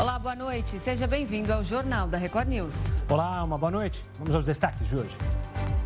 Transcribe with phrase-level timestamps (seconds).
[0.00, 0.78] Olá, boa noite.
[0.78, 2.86] Seja bem-vindo ao Jornal da Record News.
[3.06, 4.02] Olá, uma boa noite.
[4.18, 5.14] Vamos aos destaques de hoje.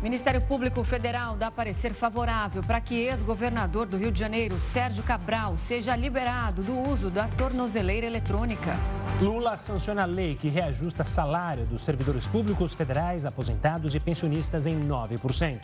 [0.01, 5.57] Ministério Público Federal dá parecer favorável para que ex-governador do Rio de Janeiro, Sérgio Cabral,
[5.57, 8.79] seja liberado do uso da tornozeleira eletrônica.
[9.19, 14.79] Lula sanciona a lei que reajusta salário dos servidores públicos federais, aposentados e pensionistas em
[14.79, 15.59] 9%.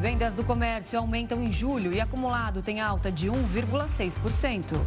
[0.00, 4.80] Vendas do comércio aumentam em julho e acumulado tem alta de 1,6%.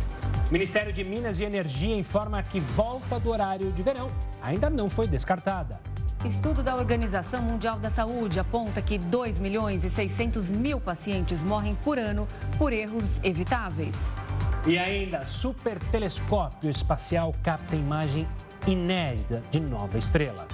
[0.52, 4.10] Ministério de Minas e Energia informa que volta do horário de verão
[4.42, 5.80] ainda não foi descartada.
[6.26, 11.74] Estudo da Organização Mundial da Saúde aponta que 2 milhões e 600 mil pacientes morrem
[11.76, 13.96] por ano por erros evitáveis.
[14.68, 18.28] E ainda, super telescópio espacial capta imagem
[18.68, 20.48] inédita de nova estrela.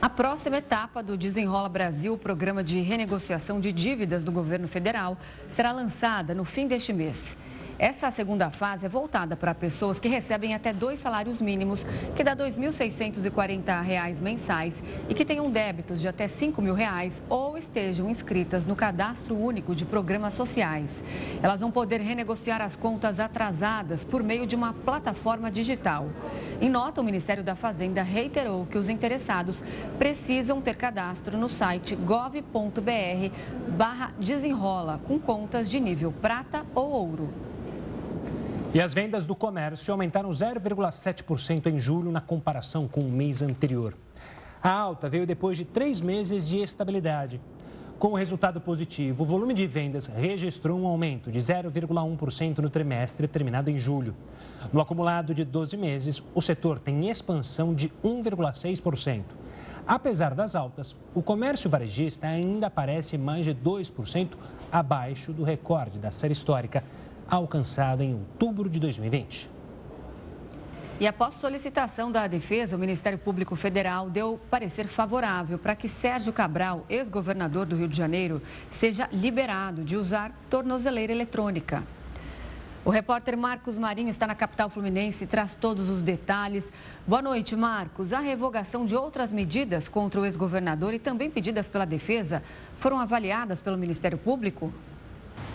[0.00, 5.18] A próxima etapa do Desenrola Brasil, programa de renegociação de dívidas do governo federal,
[5.48, 7.36] será lançada no fim deste mês.
[7.78, 12.32] Essa segunda fase é voltada para pessoas que recebem até dois salários mínimos, que dá
[12.32, 18.64] R$ 2.640 mensais e que tenham débitos de até 5 mil reais ou estejam inscritas
[18.64, 21.04] no Cadastro Único de Programas Sociais.
[21.40, 26.08] Elas vão poder renegociar as contas atrasadas por meio de uma plataforma digital.
[26.60, 29.62] Em nota, o Ministério da Fazenda reiterou que os interessados
[30.00, 32.42] precisam ter cadastro no site gov.br
[33.76, 37.32] barra desenrola com contas de nível prata ou ouro.
[38.74, 43.94] E as vendas do comércio aumentaram 0,7% em julho na comparação com o mês anterior.
[44.62, 47.40] A alta veio depois de três meses de estabilidade.
[47.98, 53.26] Com o resultado positivo, o volume de vendas registrou um aumento de 0,1% no trimestre
[53.26, 54.14] terminado em julho.
[54.70, 59.22] No acumulado de 12 meses, o setor tem expansão de 1,6%.
[59.86, 64.28] Apesar das altas, o comércio varejista ainda aparece mais de 2%
[64.70, 66.84] abaixo do recorde da série histórica
[67.28, 69.50] alcançado em outubro de 2020.
[71.00, 76.32] E após solicitação da defesa, o Ministério Público Federal deu parecer favorável para que Sérgio
[76.32, 81.84] Cabral, ex-governador do Rio de Janeiro, seja liberado de usar tornozeleira eletrônica.
[82.84, 86.72] O repórter Marcos Marinho está na capital fluminense e traz todos os detalhes.
[87.06, 88.12] Boa noite, Marcos.
[88.12, 92.42] A revogação de outras medidas contra o ex-governador e também pedidas pela defesa
[92.76, 94.72] foram avaliadas pelo Ministério Público?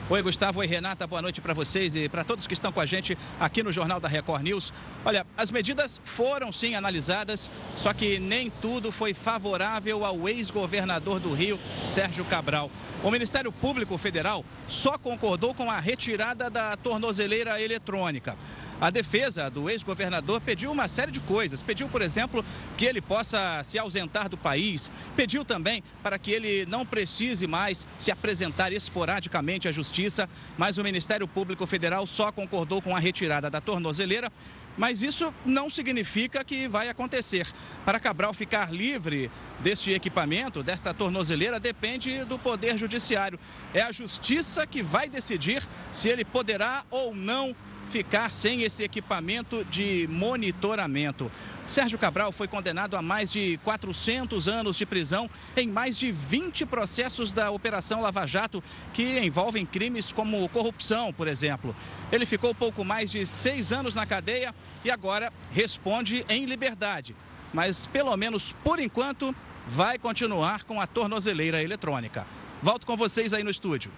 [0.09, 0.59] Oi, Gustavo.
[0.59, 1.07] Oi, Renata.
[1.07, 4.01] Boa noite para vocês e para todos que estão com a gente aqui no Jornal
[4.01, 4.73] da Record News.
[5.05, 11.33] Olha, as medidas foram sim analisadas, só que nem tudo foi favorável ao ex-governador do
[11.33, 12.69] Rio, Sérgio Cabral.
[13.01, 18.37] O Ministério Público Federal só concordou com a retirada da tornozeleira eletrônica.
[18.83, 21.63] A defesa do ex-governador pediu uma série de coisas.
[21.63, 22.43] Pediu, por exemplo,
[22.77, 24.91] que ele possa se ausentar do país.
[25.15, 30.27] Pediu também para que ele não precise mais se apresentar esporadicamente à justiça.
[30.57, 34.29] Mas o Ministério Público Federal só concordou com a retirada da tornozeleira.
[34.77, 37.47] Mas isso não significa que vai acontecer.
[37.85, 43.39] Para Cabral ficar livre deste equipamento, desta tornozeleira, depende do Poder Judiciário.
[43.73, 47.55] É a Justiça que vai decidir se ele poderá ou não
[47.93, 51.31] ficar sem esse equipamento de monitoramento.
[51.67, 56.65] Sérgio Cabral foi condenado a mais de 400 anos de prisão em mais de 20
[56.65, 61.75] processos da Operação Lava Jato, que envolvem crimes como corrupção, por exemplo.
[62.11, 67.15] Ele ficou pouco mais de seis anos na cadeia e agora responde em liberdade.
[67.53, 69.35] Mas, pelo menos por enquanto,
[69.67, 72.25] vai continuar com a tornozeleira eletrônica.
[72.59, 73.91] Volto com vocês aí no estúdio.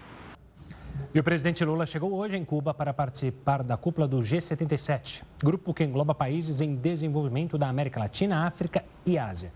[1.16, 5.74] E o presidente Lula chegou hoje em Cuba para participar da cúpula do G77, grupo
[5.74, 9.53] que engloba países em desenvolvimento da América Latina, África e Ásia.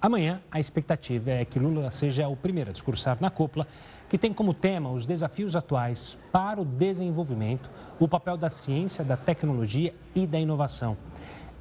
[0.00, 3.66] Amanhã, a expectativa é que Lula seja o primeiro a discursar na cúpula,
[4.08, 9.14] que tem como tema os desafios atuais para o desenvolvimento, o papel da ciência, da
[9.18, 10.96] tecnologia e da inovação.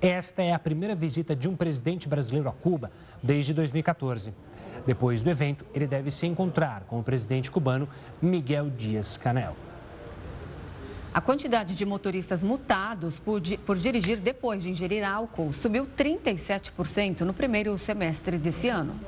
[0.02, 4.34] Esta é a primeira visita de um presidente brasileiro a Cuba desde 2014.
[4.86, 7.88] Depois do evento, ele deve se encontrar com o presidente cubano
[8.22, 9.56] Miguel Dias-Canel.
[11.14, 17.36] A quantidade de motoristas multados por, por, dirigir depois de ingerir álcool subiu 37% no
[17.36, 19.00] primeiro semestre desse ano.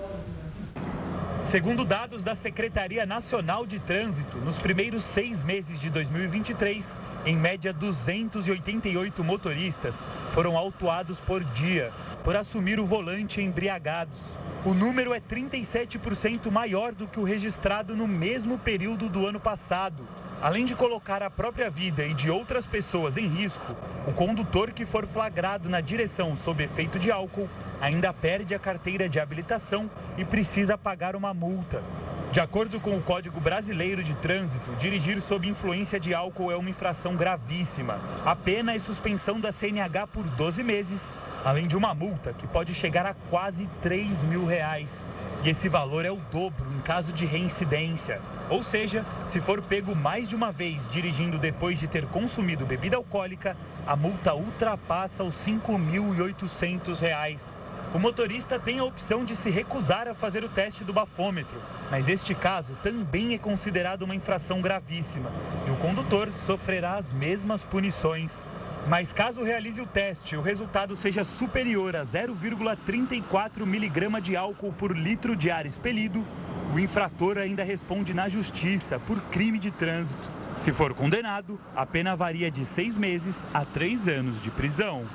[1.45, 7.71] Segundo dados da Secretaria Nacional de Trânsito, nos primeiros seis meses de 2023, em média
[7.71, 11.93] 288 motoristas foram autuados por dia
[12.23, 14.17] por assumir o volante embriagados.
[14.65, 20.03] O número é 37% maior do que o registrado no mesmo período do ano passado.
[20.45, 23.75] Além de colocar a própria vida e de outras pessoas em risco,
[24.05, 27.49] o condutor que for flagrado na direção sob efeito de álcool
[27.81, 31.81] ainda perde a carteira de habilitação e precisa pagar uma multa.
[32.31, 36.69] De acordo com o Código Brasileiro de Trânsito, dirigir sob influência de álcool é uma
[36.69, 37.99] infração gravíssima.
[38.23, 42.71] A pena é suspensão da CNH por 12 meses, além de uma multa que pode
[42.71, 45.09] chegar a quase 3 mil reais.
[45.43, 48.21] E esse valor é o dobro em caso de reincidência.
[48.49, 52.97] Ou seja, se for pego mais de uma vez dirigindo depois de ter consumido bebida
[52.97, 53.57] alcoólica,
[53.87, 57.57] a multa ultrapassa os R$ 5.800.
[57.93, 61.57] O motorista tem a opção de se recusar a fazer o teste do bafômetro,
[61.89, 65.31] mas este caso também é considerado uma infração gravíssima
[65.65, 68.45] e o condutor sofrerá as mesmas punições.
[68.87, 74.71] Mas caso realize o teste e o resultado seja superior a 0,34 miligrama de álcool
[74.73, 76.25] por litro de ar expelido,
[76.75, 80.29] o infrator ainda responde na justiça por crime de trânsito.
[80.57, 85.05] Se for condenado, a pena varia de seis meses a três anos de prisão.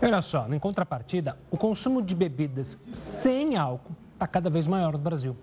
[0.00, 5.00] Olha só, em contrapartida, o consumo de bebidas sem álcool está cada vez maior no
[5.00, 5.36] Brasil.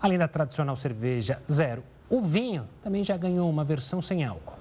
[0.00, 4.54] Além da tradicional cerveja zero, o vinho também já ganhou uma versão sem álcool.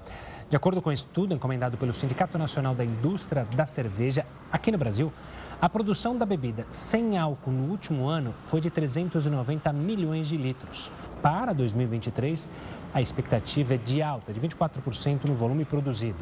[0.49, 4.77] De acordo com um estudo encomendado pelo Sindicato Nacional da Indústria da Cerveja, aqui no
[4.77, 5.13] Brasil,
[5.62, 10.92] a produção da bebida sem álcool no último ano foi de 390 milhões de litros.
[11.22, 12.50] Para 2023,
[12.92, 16.18] a expectativa é de alta de 24% no volume produzido.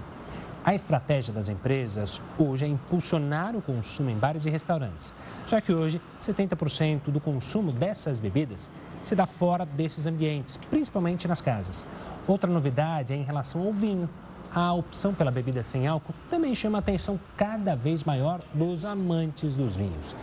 [0.61, 5.15] A estratégia das empresas hoje é impulsionar o consumo em bares e restaurantes,
[5.47, 8.69] já que hoje 70% do consumo dessas bebidas
[9.05, 11.87] se dá fora desses ambientes, principalmente nas casas.
[12.27, 14.09] Outra novidade é em relação ao vinho.
[14.53, 19.55] A opção pela bebida sem álcool também chama a atenção cada vez maior dos amantes
[19.55, 20.15] dos vinhos.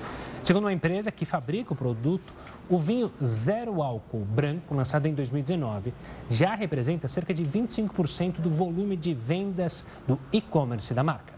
[0.42, 2.32] Segundo uma empresa que fabrica o produto,
[2.68, 5.94] o vinho zero álcool branco, lançado em 2019,
[6.28, 11.34] já representa cerca de 25% do volume de vendas do e-commerce da marca.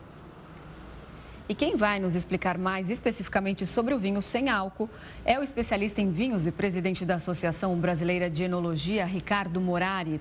[1.49, 4.88] E quem vai nos explicar mais especificamente sobre o vinho sem álcool
[5.25, 10.20] é o especialista em vinhos e presidente da Associação Brasileira de Enologia, Ricardo Morari.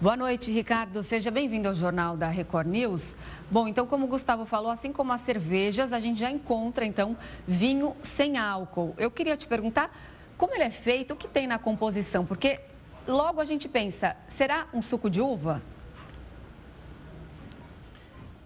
[0.00, 1.02] Boa noite, Ricardo.
[1.02, 3.16] Seja bem-vindo ao Jornal da Record News.
[3.50, 7.16] Bom, então, como o Gustavo falou, assim como as cervejas, a gente já encontra, então,
[7.48, 8.94] vinho sem álcool.
[8.96, 9.90] Eu queria te perguntar
[10.36, 12.60] como ele é feito, o que tem na composição, porque
[13.08, 15.60] logo a gente pensa, será um suco de uva?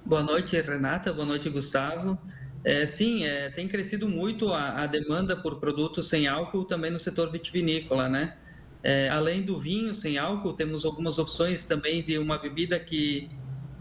[0.06, 1.12] Boa noite, Renata.
[1.12, 2.18] Boa noite, Gustavo.
[2.64, 6.98] É, sim, é, tem crescido muito a, a demanda por produtos sem álcool também no
[6.98, 8.38] setor vitivinícola, né?
[8.82, 13.30] É, além do vinho sem álcool, temos algumas opções também de uma bebida que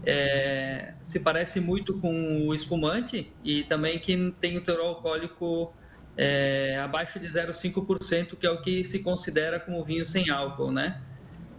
[0.04, 5.72] é, se parece muito com o espumante e também que tem o teor alcoólico
[6.16, 11.00] é, abaixo de 0,5%, que é o que se considera como vinho sem álcool, né?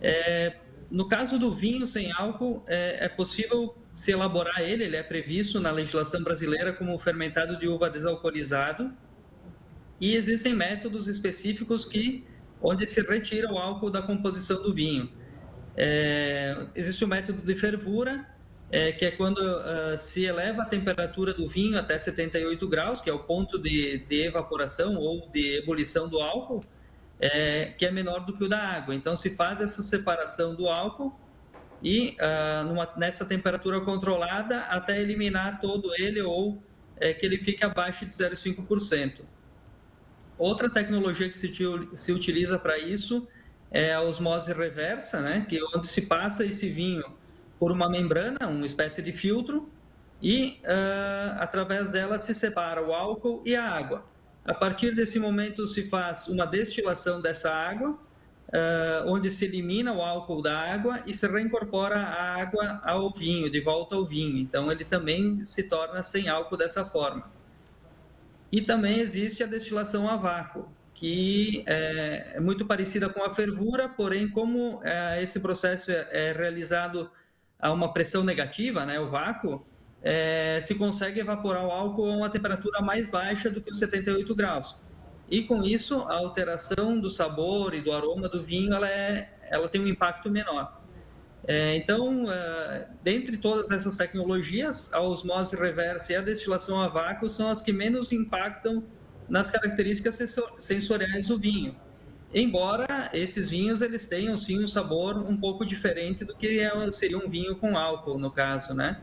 [0.01, 0.57] É,
[0.91, 5.59] no caso do vinho sem álcool, é, é, possível se elaborar ele, ele é previsto
[5.59, 8.93] na legislação brasileira como fermentado de uva desalcoolizado
[9.99, 12.25] e existem métodos específicos que
[12.63, 15.11] onde se retira o álcool da composição do vinho.
[15.75, 18.25] É, existe o método de fervura,
[18.71, 23.09] é, que é quando uh, se eleva a temperatura do vinho até 78 graus, que
[23.09, 26.61] é o ponto de, de evaporação ou de ebulição do álcool,
[27.19, 28.95] é, que é menor do que o da água.
[28.95, 31.13] Então, se faz essa separação do álcool
[31.83, 36.63] e uh, numa, nessa temperatura controlada até eliminar todo ele ou
[36.97, 39.21] é, que ele fique abaixo de 0,5%.
[40.43, 41.53] Outra tecnologia que se,
[41.93, 43.25] se utiliza para isso
[43.71, 45.45] é a osmose reversa, né?
[45.47, 47.05] que onde se passa esse vinho
[47.57, 49.69] por uma membrana, uma espécie de filtro,
[50.21, 54.03] e uh, através dela se separa o álcool e a água.
[54.43, 60.01] A partir desse momento se faz uma destilação dessa água, uh, onde se elimina o
[60.01, 64.39] álcool da água e se reincorpora a água ao vinho, de volta ao vinho.
[64.39, 67.31] Então ele também se torna sem álcool dessa forma.
[68.53, 73.89] E também existe a destilação a vácuo, que é, é muito parecida com a fervura,
[73.89, 77.09] porém, como é, esse processo é, é, realizado
[77.57, 79.65] a uma pressão negativa, né, o vácuo,
[80.03, 84.35] é, se consegue evaporar o álcool a uma temperatura mais baixa do que os 78
[84.35, 84.75] graus.
[85.27, 89.67] E com isso, a alteração do sabor e do aroma do vinho, ela, é, ela
[89.67, 90.79] tem um impacto menor.
[91.45, 97.27] É, então, é, dentre todas essas tecnologias, a osmose reversa e a destilação a vácuo
[97.27, 98.83] são as que menos impactam
[99.27, 100.19] nas características
[100.57, 101.75] sensoriais do vinho.
[102.33, 107.17] Embora esses vinhos eles tenham sim um sabor um pouco diferente do que é, seria
[107.17, 108.99] um vinho com álcool, no caso, né?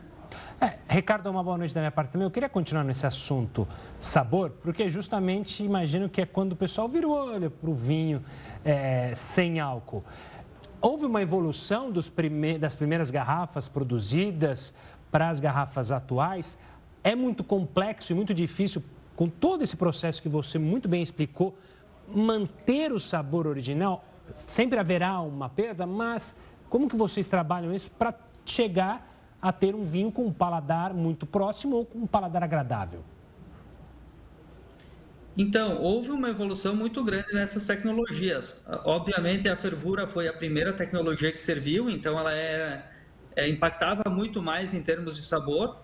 [0.59, 2.25] É, Ricardo, uma boa noite da minha parte também.
[2.25, 3.67] Eu queria continuar nesse assunto
[3.99, 8.23] sabor, porque justamente imagino que é quando o pessoal vira o olho para o vinho
[8.63, 10.03] é, sem álcool.
[10.81, 12.57] Houve uma evolução prime...
[12.57, 14.73] das primeiras garrafas produzidas
[15.11, 16.57] para as garrafas atuais
[17.03, 18.83] É muito complexo e muito difícil,
[19.15, 21.55] com todo esse processo que você muito bem explicou,
[22.07, 24.03] manter o sabor original.
[24.35, 26.35] Sempre haverá uma perda, mas
[26.69, 28.13] como que vocês trabalham isso para
[28.45, 29.07] chegar
[29.41, 33.03] a ter um vinho com um paladar muito próximo ou com um paladar agradável?
[35.37, 38.61] Então, houve uma evolução muito grande nessas tecnologias.
[38.83, 42.85] Obviamente, a fervura foi a primeira tecnologia que serviu, então ela é,
[43.35, 45.79] é, impactava muito mais em termos de sabor.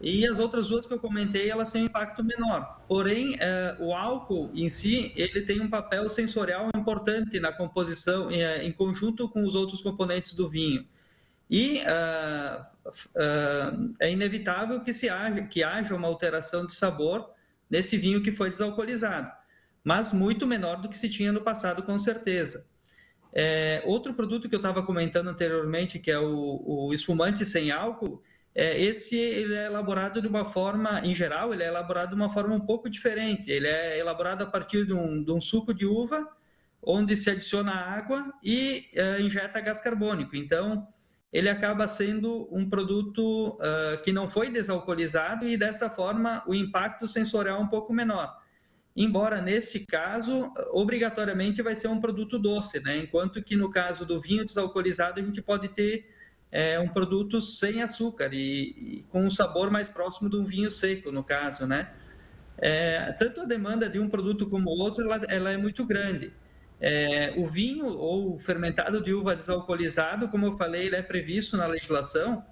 [0.00, 2.82] E as outras duas que eu comentei, elas têm um impacto menor.
[2.88, 8.42] Porém, é, o álcool em si, ele tem um papel sensorial importante na composição, em,
[8.66, 10.84] em conjunto com os outros componentes do vinho.
[11.48, 17.30] E uh, uh, é inevitável que, se haja, que haja uma alteração de sabor
[17.72, 19.32] nesse vinho que foi desalcoolizado,
[19.82, 22.66] mas muito menor do que se tinha no passado, com certeza.
[23.34, 28.22] É, outro produto que eu estava comentando anteriormente, que é o, o espumante sem álcool,
[28.54, 32.28] é, esse ele é elaborado de uma forma, em geral, ele é elaborado de uma
[32.28, 33.50] forma um pouco diferente.
[33.50, 36.28] Ele é elaborado a partir de um, de um suco de uva,
[36.82, 40.36] onde se adiciona água e é, injeta gás carbônico.
[40.36, 40.86] Então,
[41.32, 47.08] ele acaba sendo um produto uh, que não foi desalcoolizado e dessa forma o impacto
[47.08, 48.36] sensorial é um pouco menor.
[48.94, 52.98] Embora nesse caso, obrigatoriamente vai ser um produto doce, né?
[52.98, 56.12] Enquanto que no caso do vinho desalcoolizado a gente pode ter
[56.50, 60.70] é, um produto sem açúcar e, e, com um sabor mais próximo de um vinho
[60.70, 61.90] seco, no caso, né?
[62.58, 66.30] É, tanto a demanda de um produto como o outro, ela, ela é muito grande.
[66.84, 71.64] É, o vinho ou fermentado de uva desalcoolizado, como eu falei, ele é previsto na
[71.64, 72.44] legislação,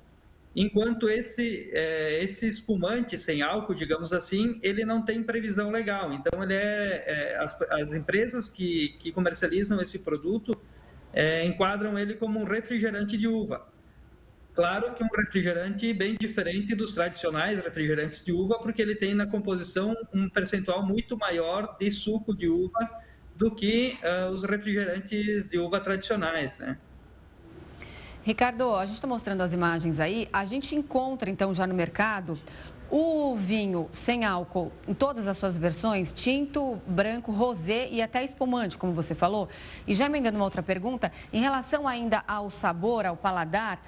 [0.55, 6.13] enquanto esse, é, esse espumante sem álcool, digamos assim, ele não tem previsão legal.
[6.13, 10.57] Então, ele é, é as, as, empresas que, que comercializam esse produto
[11.13, 13.67] é, enquadram ele como um refrigerante de uva.
[14.55, 19.27] Claro que um refrigerante bem diferente dos tradicionais refrigerantes de uva, porque ele tem na
[19.27, 22.79] composição um percentual muito maior de suco de uva
[23.41, 26.77] do que uh, os refrigerantes de uva tradicionais, né?
[28.23, 30.29] Ricardo, a gente está mostrando as imagens aí.
[30.31, 32.39] A gente encontra, então, já no mercado
[32.91, 38.77] o vinho sem álcool em todas as suas versões, tinto, branco, rosé e até espumante,
[38.77, 39.49] como você falou.
[39.87, 43.83] E já emendando uma outra pergunta, em relação ainda ao sabor, ao paladar,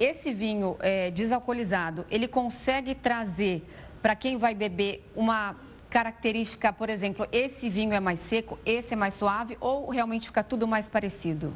[0.00, 3.68] esse vinho é, desalcoolizado, ele consegue trazer
[4.00, 5.56] para quem vai beber uma
[5.94, 10.42] característica, por exemplo, esse vinho é mais seco, esse é mais suave ou realmente fica
[10.42, 11.54] tudo mais parecido?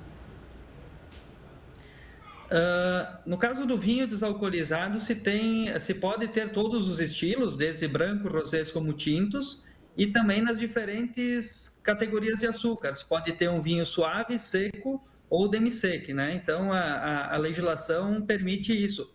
[2.46, 7.88] Uh, no caso do vinho desalcoolizado, se tem, se pode ter todos os estilos, desde
[7.88, 9.60] branco, rosés como tintos,
[9.96, 12.94] e também nas diferentes categorias de açúcar.
[12.94, 16.32] Se pode ter um vinho suave, seco ou demi-sec, né?
[16.40, 19.10] Então a, a, a legislação permite isso.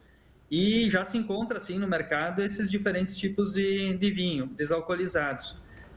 [0.55, 5.55] E já se encontra, assim, no mercado esses diferentes tipos de, de vinho desalcoolizados.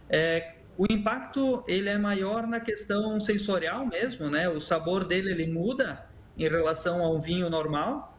[0.08, 4.48] É, o impacto, ele é maior na questão sensorial mesmo, né?
[4.48, 6.06] O sabor dele, ele muda
[6.38, 8.18] em relação ao vinho normal.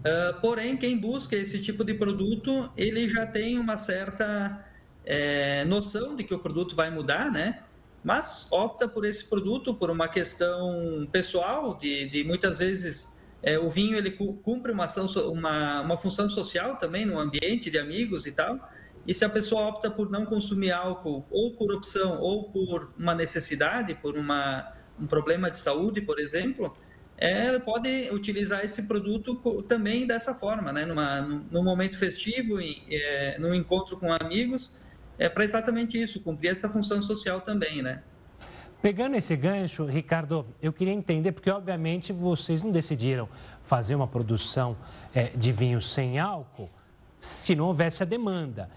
[0.00, 4.66] Uh, porém, quem busca esse tipo de produto, ele já tem uma certa
[5.04, 7.62] é, noção de que o produto vai mudar, né?
[8.02, 13.70] Mas opta por esse produto por uma questão pessoal, de, de muitas vezes é, o
[13.70, 18.32] vinho ele cumpre uma, ação, uma, uma função social também no ambiente de amigos e
[18.32, 18.58] tal.
[19.06, 23.14] E se a pessoa opta por não consumir álcool, ou por opção, ou por uma
[23.14, 26.76] necessidade, por uma, um problema de saúde, por exemplo,
[27.16, 30.84] é, pode utilizar esse produto também dessa forma, né?
[30.84, 34.74] Numa, num momento festivo, em, é, num encontro com amigos,
[35.18, 38.02] é para exatamente isso, cumprir essa função social também, né?
[38.82, 43.28] Pegando esse gancho, Ricardo, eu queria entender, porque obviamente vocês não decidiram
[43.64, 44.76] fazer uma produção
[45.14, 46.70] é, de vinho sem álcool
[47.18, 48.70] se não houvesse a demanda.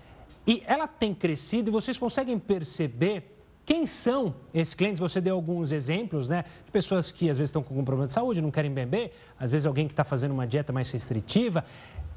[0.47, 4.99] E ela tem crescido e vocês conseguem perceber quem são esses clientes?
[4.99, 6.43] Você deu alguns exemplos, né?
[6.65, 9.51] De pessoas que às vezes estão com algum problema de saúde, não querem beber, às
[9.51, 11.63] vezes alguém que está fazendo uma dieta mais restritiva.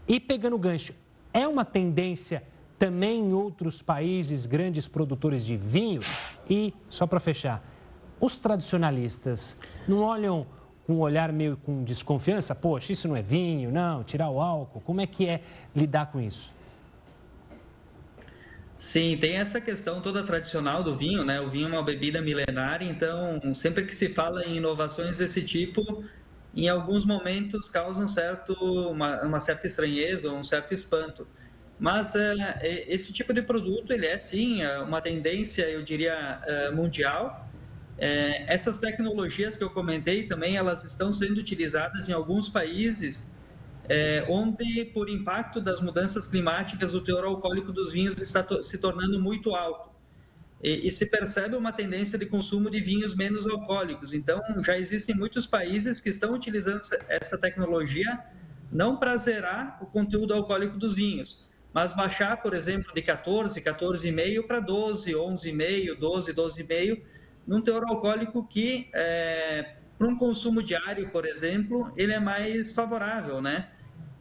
[0.09, 0.95] E pegando o gancho,
[1.31, 2.43] é uma tendência
[2.83, 6.01] também em outros países, grandes produtores de vinho?
[6.51, 7.65] E, só para fechar,
[8.21, 10.45] os tradicionalistas não olham
[10.85, 12.57] com um olhar meio com desconfiança?
[12.57, 14.81] Poxa, isso não é vinho, não, tirar o álcool.
[14.81, 15.41] Como é que é
[15.77, 16.53] lidar com isso?
[18.77, 21.41] Sim, tem essa questão toda tradicional do vinho, né?
[21.41, 26.03] O vinho é uma bebida milenária, então sempre que se fala em inovações desse tipo,
[26.53, 28.55] em alguns momentos causa um certo,
[28.91, 31.29] uma, uma certa estranheza ou um certo espanto.
[31.83, 36.41] Mas é, esse tipo de produto, ele é sim é uma tendência, eu diria,
[36.73, 37.51] mundial,
[37.99, 43.33] é, essas tecnologias que eu comentei também, elas estão sendo utilizadas em alguns países
[43.89, 49.21] é, onde, por impacto das mudanças climáticas, o teor alcoólico dos vinhos está se tornando
[49.21, 49.91] muito alto.
[50.63, 54.13] E, e, se percebe uma tendência de consumo de vinhos menos alcoólicos.
[54.13, 58.21] Então, já existem muitos países que estão utilizando essa tecnologia
[58.71, 64.47] não para zerar o conteúdo alcoólico dos vinhos, mas baixar, por exemplo, de 14, 14,5
[64.47, 67.03] para 12, 11,5, 12, 12,5,
[67.47, 73.41] num teor alcoólico que, é, para um consumo diário, por exemplo, ele é mais favorável,
[73.41, 73.69] né?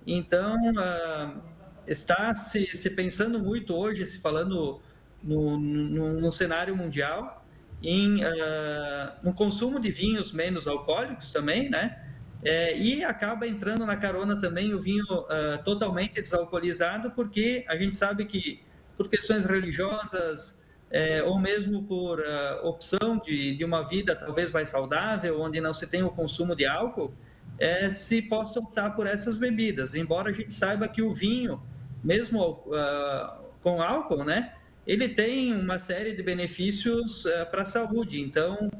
[0.06, 1.42] Então, uh,
[1.86, 4.82] está se, se pensando muito hoje, se falando
[5.22, 7.46] no, no, no cenário mundial,
[7.84, 12.01] em, uh, no consumo de vinhos menos alcoólicos também, né?
[12.44, 17.96] É, e acaba entrando na carona também o vinho uh, totalmente desalcoolizado, porque a gente
[17.96, 18.64] sabe que
[18.98, 24.70] por questões religiosas é, ou mesmo por uh, opção de, de uma vida talvez mais
[24.70, 27.14] saudável, onde não se tem o consumo de álcool,
[27.60, 29.94] é, se possa optar por essas bebidas.
[29.94, 31.62] Embora a gente saiba que o vinho,
[32.04, 34.54] mesmo uh, com álcool, né,
[34.86, 38.20] ele tem uma série de benefícios para a saúde.
[38.20, 38.72] Então,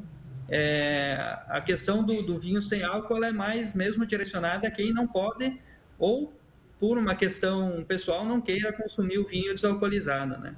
[0.54, 1.16] é,
[1.48, 5.58] a questão do, do, vinho sem álcool é mais mesmo direcionada a quem não pode
[5.98, 6.34] ou
[6.78, 10.54] por uma questão pessoal não queira consumir o vinho desalcoolizado, né?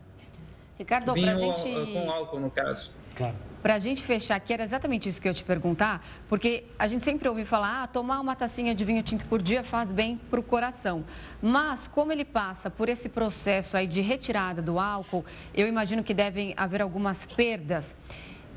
[0.79, 2.91] Ricardo, para a gente com álcool no caso.
[3.15, 3.35] Claro.
[3.61, 6.87] Para a gente fechar aqui, era exatamente isso que eu ia te perguntar, porque a
[6.87, 10.19] gente sempre ouve falar, ah, tomar uma tacinha de vinho tinto por dia faz bem
[10.29, 11.05] para o coração.
[11.41, 15.23] Mas, como ele passa por esse processo aí de retirada do álcool,
[15.53, 17.95] eu imagino que devem haver algumas perdas.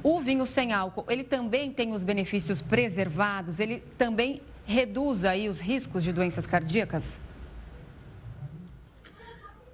[0.08, 5.58] O vinho sem álcool, ele também tem os benefícios preservados, ele também reduz aí os
[5.58, 7.18] riscos de doenças cardíacas?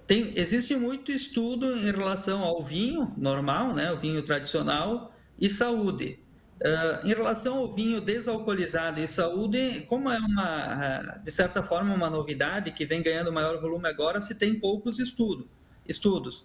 [0.07, 6.19] Tem, existe muito estudo em relação ao vinho normal, né, o vinho tradicional, e saúde.
[6.63, 12.09] Uh, em relação ao vinho desalcoolizado e saúde, como é uma, de certa forma, uma
[12.09, 15.47] novidade que vem ganhando maior volume agora, se tem poucos estudo,
[15.87, 16.43] estudos.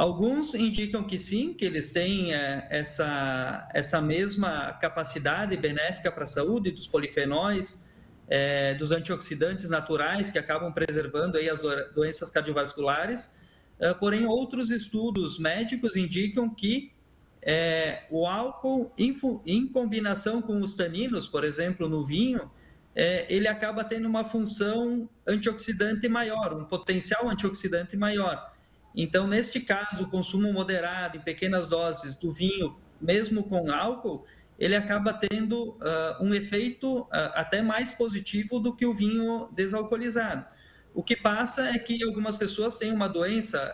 [0.00, 6.26] Alguns indicam que sim, que eles têm é, essa, essa mesma capacidade benéfica para a
[6.26, 7.86] saúde dos polifenóis,
[8.26, 11.60] é, dos antioxidantes naturais que acabam preservando aí as
[11.94, 13.30] doenças cardiovasculares.
[13.78, 16.94] É, porém, outros estudos médicos indicam que
[17.42, 22.50] é, o álcool, em, em, combinação com os taninos, por exemplo, no vinho,
[22.96, 28.48] é, ele acaba tendo uma função antioxidante maior, um potencial antioxidante maior.
[28.94, 34.24] Então, neste caso, o consumo moderado, em pequenas doses do vinho, mesmo com álcool,
[34.58, 40.44] ele acaba tendo uh, um efeito uh, até mais positivo do que o vinho desalcoolizado.
[40.92, 43.72] O que passa é que algumas pessoas têm uma doença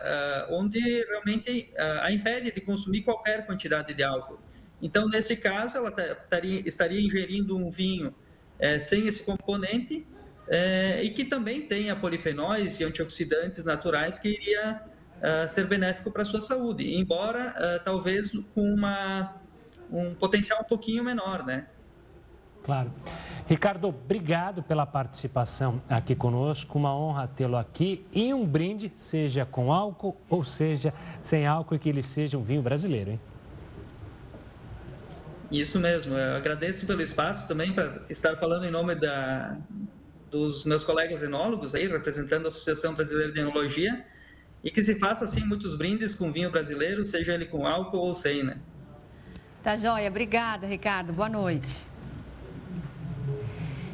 [0.49, 4.39] uh, onde realmente a impede de consumir qualquer quantidade de álcool.
[4.81, 10.05] Então, nesse caso, ela taria, estaria ingerindo um vinho uh, sem esse componente
[10.49, 14.81] eh, e que também tenha polifenóis e antioxidantes naturais que iria
[15.47, 19.35] ser benéfico para a sua saúde, embora talvez com uma,
[19.91, 21.67] um potencial um pouquinho menor, né?
[22.63, 22.91] Claro.
[23.47, 26.77] Ricardo, obrigado pela participação aqui conosco.
[26.77, 28.05] Uma honra tê-lo aqui.
[28.11, 32.43] E um brinde, seja com álcool ou seja sem álcool, e que ele seja um
[32.43, 33.21] vinho brasileiro, hein?
[35.49, 36.13] Isso mesmo.
[36.13, 39.57] Eu agradeço pelo espaço também para estar falando em nome da,
[40.29, 44.05] dos meus colegas enólogos aí, representando a Associação Brasileira de Enologia,
[44.63, 48.15] e que se faça assim muitos brindes com vinho brasileiro, seja ele com álcool ou
[48.15, 48.57] sem, né?
[49.63, 50.09] Tá joia.
[50.09, 51.11] Obrigada, Ricardo.
[51.11, 51.85] Boa noite.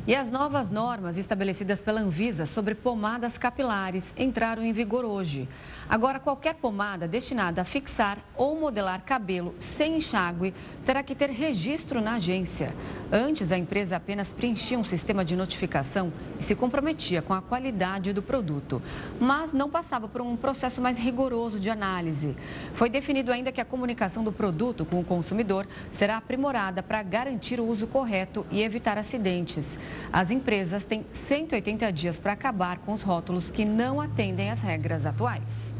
[0.05, 5.47] E as novas normas estabelecidas pela Anvisa sobre pomadas capilares entraram em vigor hoje.
[5.87, 10.53] Agora, qualquer pomada destinada a fixar ou modelar cabelo sem enxágue
[10.85, 12.75] terá que ter registro na agência.
[13.09, 18.11] Antes, a empresa apenas preenchia um sistema de notificação e se comprometia com a qualidade
[18.11, 18.81] do produto,
[19.21, 22.35] mas não passava por um processo mais rigoroso de análise.
[22.73, 27.61] Foi definido ainda que a comunicação do produto com o consumidor será aprimorada para garantir
[27.61, 29.77] o uso correto e evitar acidentes.
[30.11, 35.05] As empresas têm 180 dias para acabar com os rótulos que não atendem às regras
[35.05, 35.73] atuais.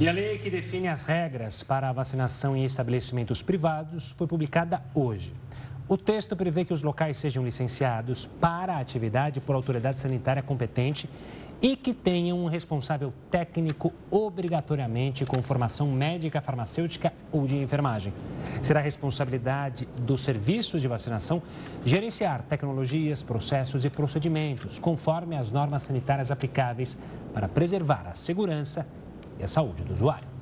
[0.00, 4.82] E a lei que define as regras para a vacinação em estabelecimentos privados foi publicada
[4.94, 5.32] hoje.
[5.88, 11.08] O texto prevê que os locais sejam licenciados para a atividade por autoridade sanitária competente
[11.62, 18.12] e que tenham um responsável técnico obrigatoriamente com formação médica, farmacêutica ou de enfermagem.
[18.60, 21.40] Será responsabilidade dos serviços de vacinação
[21.86, 26.98] gerenciar tecnologias, processos e procedimentos conforme as normas sanitárias aplicáveis
[27.32, 28.84] para preservar a segurança
[29.38, 30.32] e a saúde do usuário.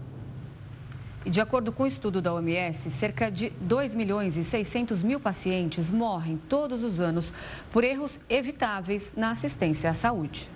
[1.22, 5.02] E de acordo com o um estudo da OMS, cerca de 2 milhões e 600
[5.02, 7.30] mil pacientes morrem todos os anos
[7.70, 10.50] por erros evitáveis na assistência à saúde.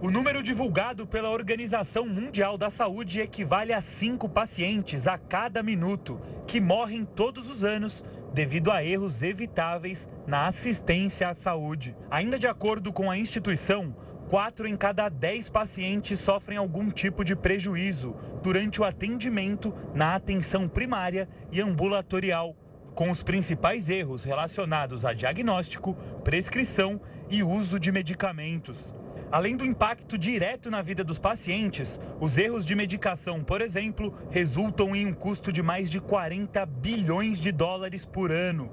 [0.00, 6.20] O número divulgado pela Organização Mundial da Saúde equivale a cinco pacientes a cada minuto,
[6.46, 11.96] que morrem todos os anos devido a erros evitáveis na assistência à saúde.
[12.08, 13.92] Ainda de acordo com a instituição,
[14.28, 20.68] 4 em cada 10 pacientes sofrem algum tipo de prejuízo durante o atendimento na atenção
[20.68, 22.54] primária e ambulatorial,
[22.94, 28.94] com os principais erros relacionados a diagnóstico, prescrição e uso de medicamentos.
[29.30, 34.96] Além do impacto direto na vida dos pacientes, os erros de medicação, por exemplo, resultam
[34.96, 38.70] em um custo de mais de 40 bilhões de dólares por ano.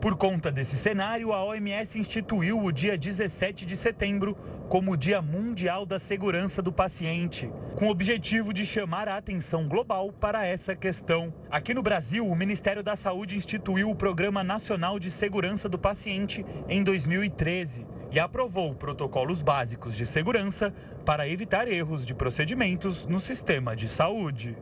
[0.00, 4.34] Por conta desse cenário, a OMS instituiu o dia 17 de setembro
[4.66, 9.68] como o Dia Mundial da Segurança do Paciente, com o objetivo de chamar a atenção
[9.68, 11.34] global para essa questão.
[11.50, 16.46] Aqui no Brasil, o Ministério da Saúde instituiu o Programa Nacional de Segurança do Paciente
[16.66, 23.76] em 2013 e aprovou protocolos básicos de segurança para evitar erros de procedimentos no sistema
[23.76, 24.56] de saúde.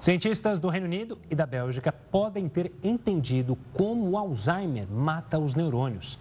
[0.00, 5.54] Cientistas do Reino Unido e da Bélgica podem ter entendido como o Alzheimer mata os
[5.54, 6.18] neurônios.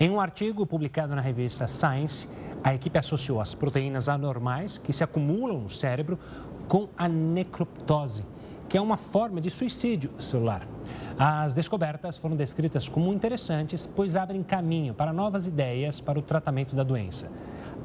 [0.00, 2.28] Em um artigo publicado na revista Science,
[2.64, 6.18] a equipe associou as proteínas anormais que se acumulam no cérebro
[6.66, 8.24] com a necroptose,
[8.68, 10.66] que é uma forma de suicídio celular.
[11.18, 16.76] As descobertas foram descritas como interessantes, pois abrem caminho para novas ideias para o tratamento
[16.76, 17.28] da doença.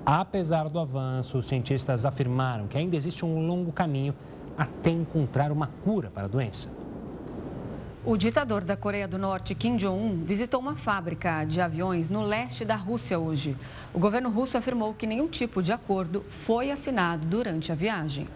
[0.06, 4.14] Apesar do avanço, os cientistas afirmaram que ainda existe um longo caminho
[4.58, 6.70] até encontrar uma cura para a doença.
[8.06, 12.66] O ditador da Coreia do Norte, Kim Jong-un, visitou uma fábrica de aviões no leste
[12.66, 13.56] da Rússia hoje.
[13.94, 18.28] O governo russo afirmou que nenhum tipo de acordo foi assinado durante a viagem.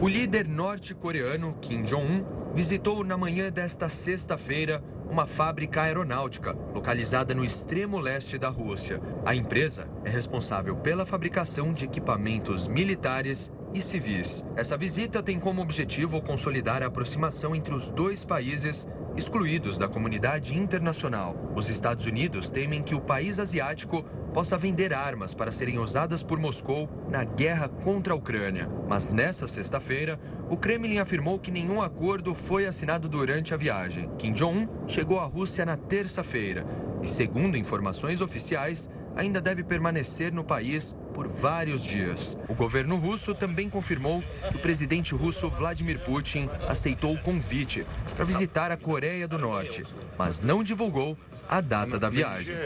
[0.00, 7.44] O líder norte-coreano, Kim Jong-un, visitou na manhã desta sexta-feira uma fábrica aeronáutica localizada no
[7.44, 9.00] extremo leste da Rússia.
[9.24, 14.44] A empresa é responsável pela fabricação de equipamentos militares e civis.
[14.56, 18.86] Essa visita tem como objetivo consolidar a aproximação entre os dois países
[19.16, 21.36] excluídos da comunidade internacional.
[21.54, 26.38] Os Estados Unidos temem que o país asiático possa vender armas para serem usadas por
[26.38, 28.68] Moscou na guerra contra a Ucrânia.
[28.88, 30.18] Mas nessa sexta-feira,
[30.50, 34.10] o Kremlin afirmou que nenhum acordo foi assinado durante a viagem.
[34.18, 36.66] Kim Jong-un chegou à Rússia na terça-feira
[37.00, 42.36] e, segundo informações oficiais, ainda deve permanecer no país por vários dias.
[42.48, 48.24] O governo russo também confirmou que o presidente russo Vladimir Putin aceitou o convite para
[48.24, 49.84] visitar a Coreia do Norte,
[50.18, 51.16] mas não divulgou
[51.48, 52.56] a data da viagem.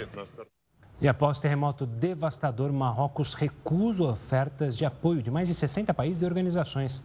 [1.00, 6.24] E após terremoto devastador, Marrocos recusa ofertas de apoio de mais de 60 países e
[6.24, 7.04] organizações.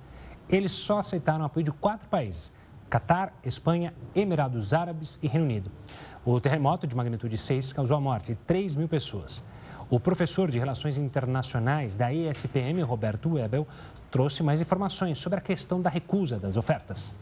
[0.49, 2.51] Eles só aceitaram apoio de quatro países:
[2.93, 5.71] Catar, Espanha, Emirados Árabes e Reino Unido.
[6.23, 9.43] O terremoto de magnitude 6 causou a morte de 3 mil pessoas.
[9.89, 13.67] O professor de Relações Internacionais da ESPM, Roberto Webel,
[14.11, 17.15] trouxe mais informações sobre a questão da recusa das ofertas.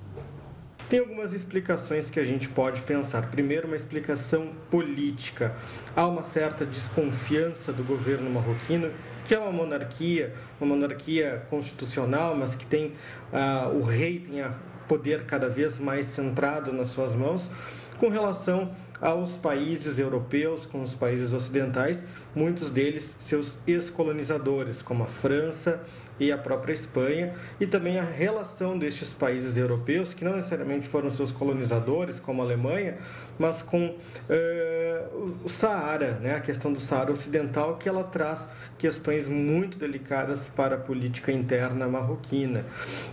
[0.89, 3.31] Tem algumas explicações que a gente pode pensar.
[3.31, 5.55] Primeiro, uma explicação política.
[5.95, 8.91] Há uma certa desconfiança do governo marroquino,
[9.23, 12.87] que é uma monarquia, uma monarquia constitucional, mas que tem
[13.31, 17.49] uh, o rei tem o poder cada vez mais centrado nas suas mãos,
[17.97, 22.03] com relação aos países europeus, com os países ocidentais,
[22.35, 25.81] muitos deles seus ex-colonizadores, como a França
[26.21, 31.09] e a própria Espanha, e também a relação destes países europeus, que não necessariamente foram
[31.09, 32.99] seus colonizadores, como a Alemanha,
[33.39, 36.35] mas com uh, o Saara, né?
[36.35, 41.87] a questão do Saara Ocidental, que ela traz questões muito delicadas para a política interna
[41.87, 42.65] marroquina.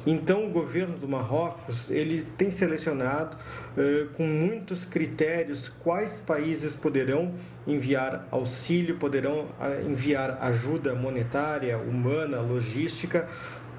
[0.07, 3.39] Então, o governo do Marrocos ele tem selecionado
[3.75, 7.33] uh, com muitos critérios quais países poderão
[7.67, 9.47] enviar auxílio, poderão
[9.87, 13.29] enviar ajuda monetária, humana, logística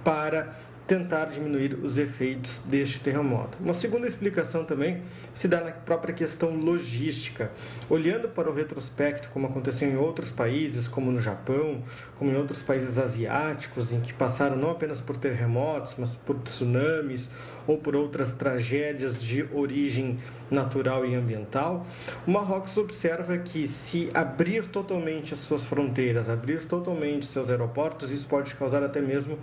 [0.04, 0.56] para
[0.90, 3.60] tentar diminuir os efeitos deste terremoto.
[3.62, 5.04] Uma segunda explicação também
[5.36, 7.52] se dá na própria questão logística.
[7.88, 11.84] Olhando para o retrospecto, como aconteceu em outros países, como no Japão,
[12.18, 17.30] como em outros países asiáticos, em que passaram não apenas por terremotos, mas por tsunamis
[17.68, 20.18] ou por outras tragédias de origem
[20.50, 21.86] natural e ambiental,
[22.26, 28.28] o Marrocos observa que se abrir totalmente as suas fronteiras, abrir totalmente seus aeroportos, isso
[28.28, 29.38] pode causar até mesmo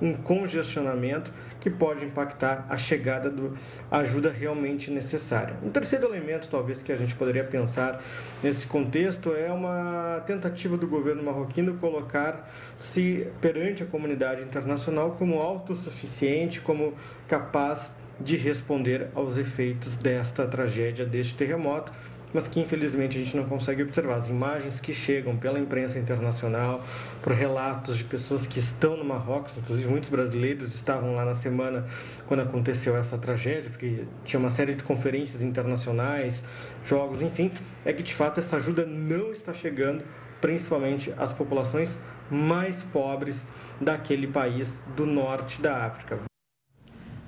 [0.00, 3.50] um congestionamento que pode impactar a chegada da
[3.90, 5.56] ajuda realmente necessária.
[5.62, 8.02] Um terceiro elemento, talvez, que a gente poderia pensar
[8.42, 16.60] nesse contexto é uma tentativa do governo marroquino colocar-se perante a comunidade internacional como autossuficiente,
[16.60, 16.94] como
[17.28, 17.90] capaz
[18.22, 21.92] de responder aos efeitos desta tragédia, deste terremoto,
[22.32, 24.16] mas que infelizmente a gente não consegue observar.
[24.16, 26.82] As imagens que chegam pela imprensa internacional,
[27.20, 31.86] por relatos de pessoas que estão no Marrocos, inclusive muitos brasileiros estavam lá na semana
[32.26, 36.44] quando aconteceu essa tragédia, porque tinha uma série de conferências internacionais,
[36.84, 37.52] jogos, enfim,
[37.84, 40.04] é que de fato essa ajuda não está chegando,
[40.40, 41.98] principalmente às populações
[42.30, 43.46] mais pobres
[43.80, 46.31] daquele país do norte da África.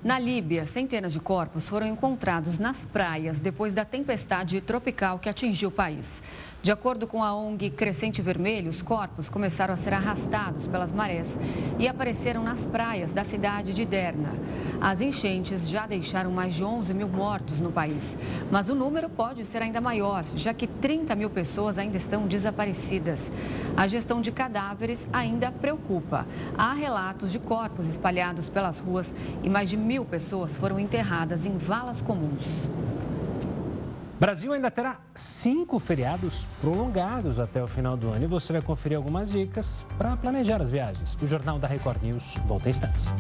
[0.05, 5.71] Na Líbia, centenas de corpos foram encontrados nas praias depois da tempestade tropical que atingiu
[5.71, 6.23] o país.
[6.65, 11.39] De acordo com a ONG Crescente Vermelho, os corpos começaram a ser arrastados pelas marés
[11.79, 14.31] e apareceram nas praias da cidade de Derna.
[14.81, 18.17] As enchentes já deixaram mais de 11 mil mortos no país,
[18.51, 23.31] mas o número pode ser ainda maior, já que 30 mil pessoas ainda estão desaparecidas.
[23.77, 26.27] A gestão de cadáveres ainda preocupa.
[26.57, 31.59] Há relatos de corpos espalhados pelas ruas e mais de mil pessoas foram enterradas em
[31.59, 32.47] valas comuns.
[34.25, 38.97] Brasil ainda terá cinco feriados prolongados até o final do ano e você vai conferir
[38.97, 41.15] algumas dicas para planejar as viagens.
[41.21, 43.13] O Jornal da Record News volta em instantes.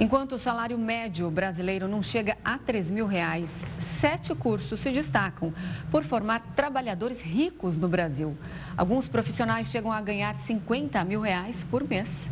[0.00, 3.64] Enquanto o salário médio brasileiro não chega a 3 mil reais,
[4.00, 5.54] sete cursos se destacam
[5.88, 8.36] por formar trabalhadores ricos no Brasil.
[8.76, 12.28] Alguns profissionais chegam a ganhar 50 mil reais por mês.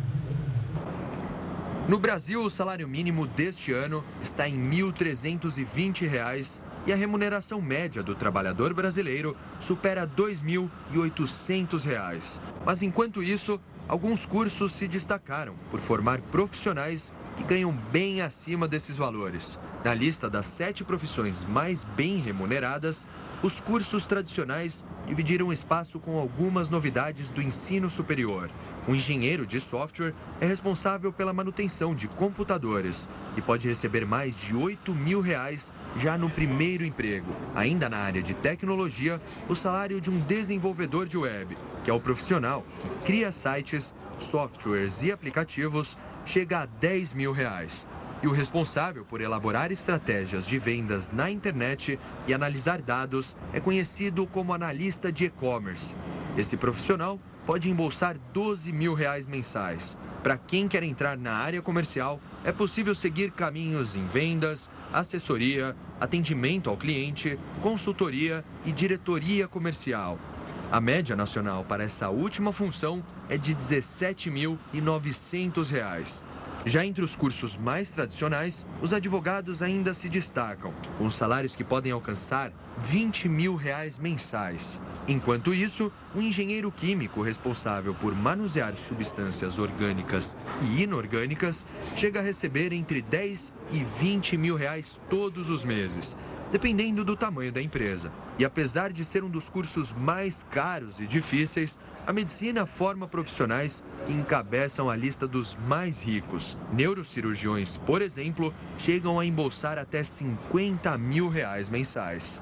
[1.87, 4.59] No Brasil, o salário mínimo deste ano está em R$
[4.93, 12.39] 1.320 e a remuneração média do trabalhador brasileiro supera R$ 2.800.
[12.63, 18.95] Mas enquanto isso, alguns cursos se destacaram por formar profissionais que ganham bem acima desses
[18.95, 19.59] valores.
[19.83, 23.07] Na lista das sete profissões mais bem remuneradas,
[23.41, 28.47] os cursos tradicionais dividiram espaço com algumas novidades do ensino superior.
[28.87, 34.55] O engenheiro de software é responsável pela manutenção de computadores e pode receber mais de
[34.55, 37.35] 8 mil reais já no primeiro emprego.
[37.55, 41.99] Ainda na área de tecnologia, o salário de um desenvolvedor de web, que é o
[41.99, 47.87] profissional que cria sites, softwares e aplicativos, chega a 10 mil reais.
[48.23, 54.27] E o responsável por elaborar estratégias de vendas na internet e analisar dados é conhecido
[54.27, 55.95] como analista de e-commerce.
[56.37, 59.97] Esse profissional pode embolsar 12 mil reais mensais.
[60.21, 66.69] Para quem quer entrar na área comercial, é possível seguir caminhos em vendas, assessoria, atendimento
[66.69, 70.19] ao cliente, consultoria e diretoria comercial.
[70.71, 76.23] A média nacional para essa última função é de R$ 17.900.
[76.65, 81.91] Já entre os cursos mais tradicionais, os advogados ainda se destacam, com salários que podem
[81.91, 84.79] alcançar 20 mil reais mensais.
[85.07, 92.71] Enquanto isso, um engenheiro químico responsável por manusear substâncias orgânicas e inorgânicas chega a receber
[92.73, 96.15] entre 10 e 20 mil reais todos os meses,
[96.51, 98.11] dependendo do tamanho da empresa.
[98.41, 101.77] E apesar de ser um dos cursos mais caros e difíceis,
[102.07, 106.57] a medicina forma profissionais que encabeçam a lista dos mais ricos.
[106.73, 112.41] Neurocirurgiões, por exemplo, chegam a embolsar até 50 mil reais mensais.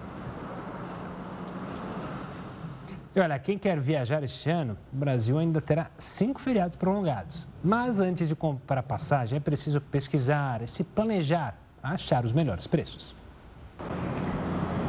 [3.13, 7.45] E olha, quem quer viajar este ano, o Brasil ainda terá cinco feriados prolongados.
[7.61, 13.13] Mas antes de comprar passagem, é preciso pesquisar e se planejar achar os melhores preços.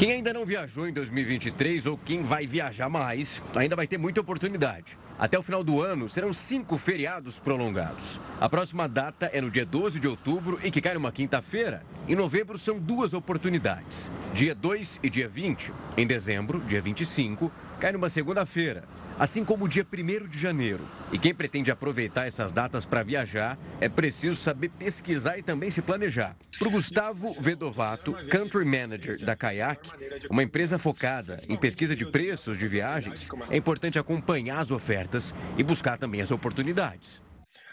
[0.00, 4.22] Quem ainda não viajou em 2023 ou quem vai viajar mais, ainda vai ter muita
[4.22, 4.96] oportunidade.
[5.18, 8.18] Até o final do ano, serão cinco feriados prolongados.
[8.40, 11.84] A próxima data é no dia 12 de outubro e que cai numa quinta-feira.
[12.08, 15.70] Em novembro, são duas oportunidades: dia 2 e dia 20.
[15.98, 18.84] Em dezembro, dia 25, cai numa segunda-feira
[19.20, 20.82] assim como o dia 1 de janeiro.
[21.12, 25.82] E quem pretende aproveitar essas datas para viajar, é preciso saber pesquisar e também se
[25.82, 26.34] planejar.
[26.58, 29.90] Para o Gustavo Vedovato, Country Manager da Kayak,
[30.30, 35.62] uma empresa focada em pesquisa de preços de viagens, é importante acompanhar as ofertas e
[35.62, 37.20] buscar também as oportunidades.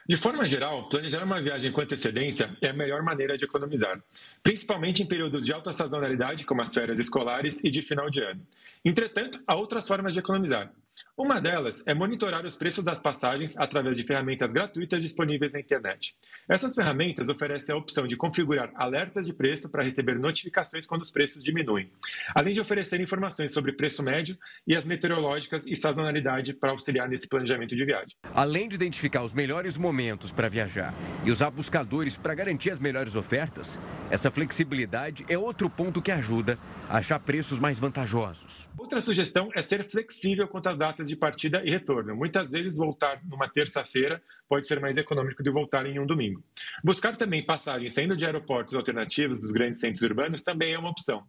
[0.05, 4.01] De forma geral, planejar uma viagem com antecedência é a melhor maneira de economizar,
[4.43, 8.41] principalmente em períodos de alta sazonalidade, como as férias escolares e de final de ano.
[8.83, 10.71] Entretanto, há outras formas de economizar.
[11.17, 16.15] Uma delas é monitorar os preços das passagens através de ferramentas gratuitas disponíveis na internet.
[16.49, 21.11] Essas ferramentas oferecem a opção de configurar alertas de preço para receber notificações quando os
[21.11, 21.91] preços diminuem,
[22.35, 27.27] além de oferecer informações sobre preço médio e as meteorológicas e sazonalidade para auxiliar nesse
[27.27, 28.15] planejamento de viagem.
[28.33, 30.93] Além de identificar os melhores momentos para viajar
[31.25, 33.79] e usar buscadores para garantir as melhores ofertas,
[34.09, 38.69] essa flexibilidade é outro ponto que ajuda a achar preços mais vantajosos.
[38.77, 42.15] Outra sugestão é ser flexível quanto às datas de partida e retorno.
[42.15, 46.43] Muitas vezes, voltar numa terça-feira pode ser mais econômico do que voltar em um domingo.
[46.83, 51.23] Buscar também passagens saindo de aeroportos alternativos dos grandes centros urbanos também é uma opção.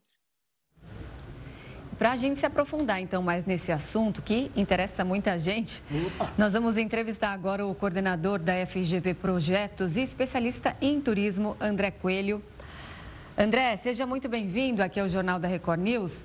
[1.98, 6.32] Para a gente se aprofundar então mais nesse assunto que interessa muita gente, Opa.
[6.38, 12.40] nós vamos entrevistar agora o coordenador da FGV Projetos e especialista em turismo, André Coelho.
[13.36, 16.24] André, seja muito bem-vindo aqui ao Jornal da Record News.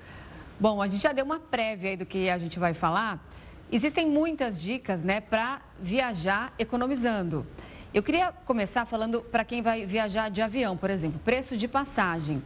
[0.60, 3.20] Bom, a gente já deu uma prévia aí do que a gente vai falar.
[3.72, 7.46] Existem muitas dicas, né, para viajar economizando.
[7.94, 12.42] Eu queria começar falando para quem vai viajar de avião, por exemplo, preço de passagem.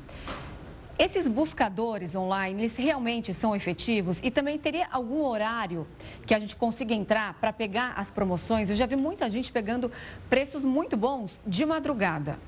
[0.97, 4.19] Esses buscadores online, eles realmente são efetivos?
[4.23, 5.85] E também teria algum horário
[6.25, 8.69] que a gente consiga entrar para pegar as promoções?
[8.69, 9.91] Eu já vi muita gente pegando
[10.29, 12.39] preços muito bons de madrugada.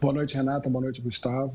[0.00, 0.70] Boa noite, Renata.
[0.70, 1.54] Boa noite, Gustavo.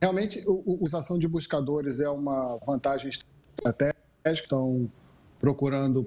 [0.00, 0.50] Realmente, a
[0.82, 3.96] usação de buscadores é uma vantagem estratégica.
[4.26, 4.90] Estão
[5.38, 6.06] procurando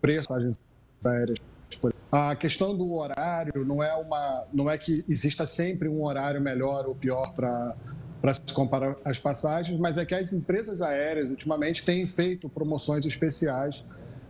[0.00, 0.58] preços
[1.06, 1.38] aéreas.
[2.10, 6.86] A questão do horário não é uma, não é que exista sempre um horário melhor
[6.86, 7.76] ou pior para
[8.24, 13.04] para se comparar as passagens, mas é que as empresas aéreas ultimamente têm feito promoções
[13.04, 13.84] especiais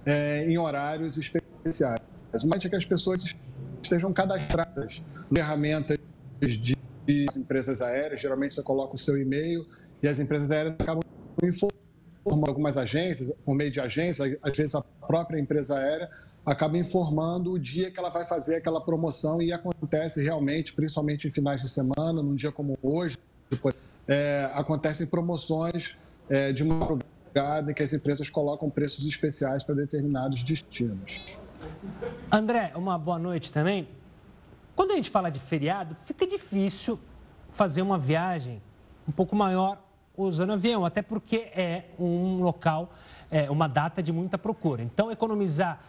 [0.05, 2.01] é, em horários especiais.
[2.45, 3.25] Mas é que as pessoas
[3.81, 5.01] estejam cadastradas
[5.33, 5.97] ferramentas
[6.41, 6.77] de
[7.29, 9.67] as empresas aéreas, geralmente você coloca o seu e-mail
[10.03, 11.03] e as empresas aéreas acabam
[11.43, 16.11] informando algumas agências, por meio de agências, às vezes a própria empresa aérea
[16.45, 21.31] acaba informando o dia que ela vai fazer aquela promoção e acontece realmente, principalmente em
[21.31, 23.17] finais de semana, num dia como hoje,
[24.07, 25.97] é, acontecem promoções
[26.29, 31.38] é, de madrugada em que as empresas colocam preços especiais para determinados destinos.
[32.31, 33.88] André, uma boa noite também.
[34.75, 36.99] Quando a gente fala de feriado, fica difícil
[37.53, 38.61] fazer uma viagem
[39.09, 39.83] um pouco maior
[40.17, 42.93] usando avião, até porque é um local,
[43.31, 44.83] é uma data de muita procura.
[44.83, 45.81] Então, economizar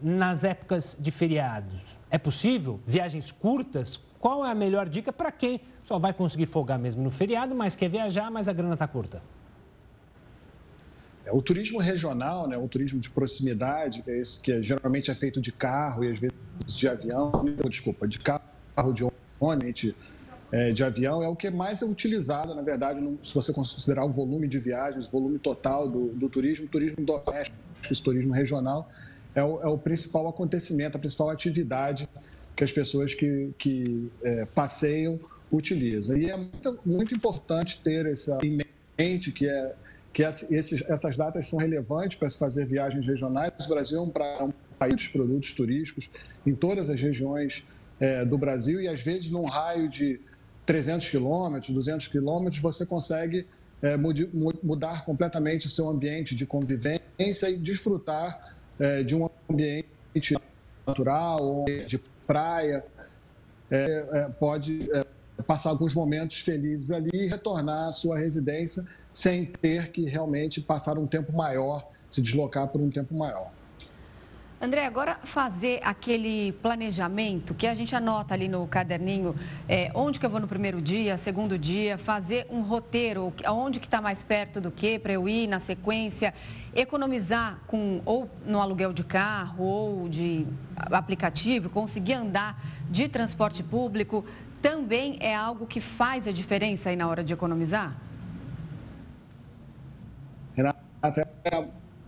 [0.00, 2.80] nas épocas de feriados é possível?
[2.86, 3.98] Viagens curtas?
[4.20, 7.74] Qual é a melhor dica para quem só vai conseguir folgar mesmo no feriado, mas
[7.74, 9.22] quer viajar, mas a grana está curta?
[11.24, 15.10] É, o turismo regional, né, o turismo de proximidade, que, é esse, que é, geralmente
[15.10, 17.32] é feito de carro e às vezes de avião,
[17.68, 19.04] desculpa, de carro, de
[19.40, 19.94] ônibus,
[20.52, 24.10] é, de avião, é o que é mais utilizado, na verdade, se você considerar o
[24.10, 27.56] volume de viagens, o volume total do, do turismo, turismo doméstico,
[28.02, 28.88] turismo regional,
[29.34, 32.08] é o, é o, principal acontecimento, a principal atividade
[32.54, 35.20] que as pessoas que, que é, passeiam
[35.52, 36.16] utilizam.
[36.16, 38.58] E é muito, muito importante ter essa em
[38.98, 39.74] mente que é
[40.16, 43.52] que esses, essas datas são relevantes para se fazer viagens regionais.
[43.66, 44.52] O Brasil é um, pra, um
[44.94, 46.10] de produtos turísticos
[46.46, 47.64] em todas as regiões
[47.98, 50.20] é, do Brasil e, às vezes, num raio de
[50.66, 53.46] 300 quilômetros, 200 quilômetros, você consegue
[53.82, 53.96] é,
[54.62, 60.36] mudar completamente o seu ambiente de convivência e desfrutar é, de um ambiente
[60.86, 62.84] natural ou de praia.
[63.70, 65.04] É, é, pode é,
[65.46, 70.98] passar alguns momentos felizes ali e retornar à sua residência sem ter que realmente passar
[70.98, 73.50] um tempo maior, se deslocar por um tempo maior.
[74.58, 79.34] André, agora fazer aquele planejamento que a gente anota ali no caderninho,
[79.68, 83.86] é, onde que eu vou no primeiro dia, segundo dia, fazer um roteiro, onde que
[83.86, 86.32] está mais perto do que para eu ir na sequência,
[86.74, 92.58] economizar com ou no aluguel de carro ou de aplicativo, conseguir andar
[92.90, 94.24] de transporte público,
[94.62, 97.94] também é algo que faz a diferença aí na hora de economizar?
[100.54, 101.28] Renata,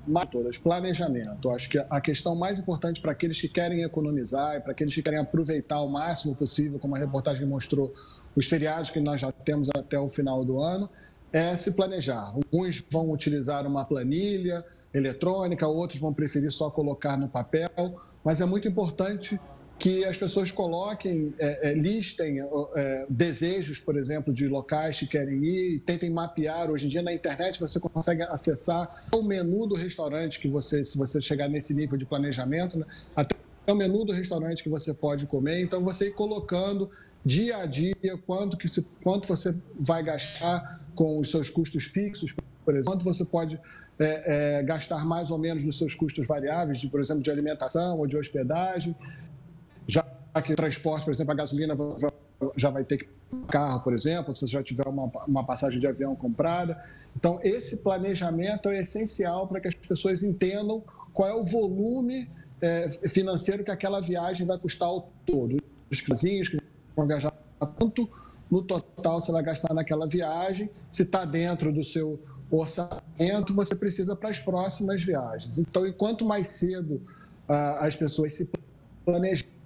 [0.08, 1.50] mais todas, planejamento.
[1.50, 5.02] Acho que a questão mais importante para aqueles que querem economizar e para aqueles que
[5.02, 7.92] querem aproveitar o máximo possível, como a reportagem mostrou,
[8.34, 10.88] os feriados que nós já temos até o final do ano,
[11.32, 12.34] é se planejar.
[12.52, 17.70] Uns vão utilizar uma planilha eletrônica, outros vão preferir só colocar no papel,
[18.24, 19.38] mas é muito importante
[19.78, 22.40] que as pessoas coloquem, é, é, listem
[22.74, 26.68] é, desejos, por exemplo, de locais que querem ir, tentem mapear.
[26.68, 30.98] Hoje em dia na internet você consegue acessar o menu do restaurante que você, se
[30.98, 33.36] você chegar nesse nível de planejamento, né, até
[33.70, 35.62] o menu do restaurante que você pode comer.
[35.62, 36.90] Então você ir colocando
[37.24, 37.94] dia a dia
[38.26, 43.24] quanto que se, quanto você vai gastar com os seus custos fixos, por exemplo, você
[43.24, 43.60] pode
[43.98, 47.98] é, é, gastar mais ou menos nos seus custos variáveis, de, por exemplo, de alimentação
[47.98, 48.94] ou de hospedagem,
[49.88, 50.04] já
[50.44, 51.74] que o transporte, por exemplo, a gasolina
[52.56, 53.08] já vai ter que
[53.48, 56.82] carro, por exemplo, se você já tiver uma, uma passagem de avião comprada.
[57.16, 60.82] Então, esse planejamento é essencial para que as pessoas entendam
[61.12, 62.30] qual é o volume
[62.60, 65.56] é, financeiro que aquela viagem vai custar ao todo.
[65.90, 66.60] Os casinhos que
[66.94, 67.32] vão viajar,
[67.78, 68.08] quanto
[68.50, 72.20] no total você vai gastar naquela viagem, se está dentro do seu
[72.50, 75.58] orçamento, você precisa para as próximas viagens.
[75.58, 77.02] Então, enquanto mais cedo
[77.48, 78.50] ah, as pessoas se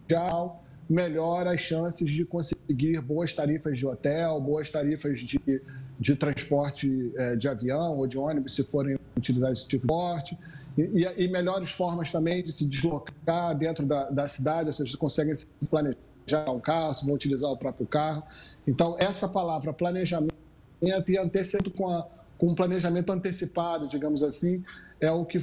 [0.07, 5.63] planejar, melhor as chances de conseguir boas tarifas de hotel, boas tarifas de,
[5.99, 10.39] de transporte eh, de avião ou de ônibus, se forem utilizar esse tipo de transporte.
[10.77, 15.35] E, e, melhores formas também de se deslocar dentro da, da cidade, ou seja, conseguem
[15.35, 18.23] se planejar um carro, se vão utilizar o próprio carro.
[18.67, 20.33] Então, essa palavra planejamento
[20.81, 21.87] e antecedendo com
[22.43, 24.65] com um planejamento antecipado, digamos assim,
[25.01, 25.39] é o que,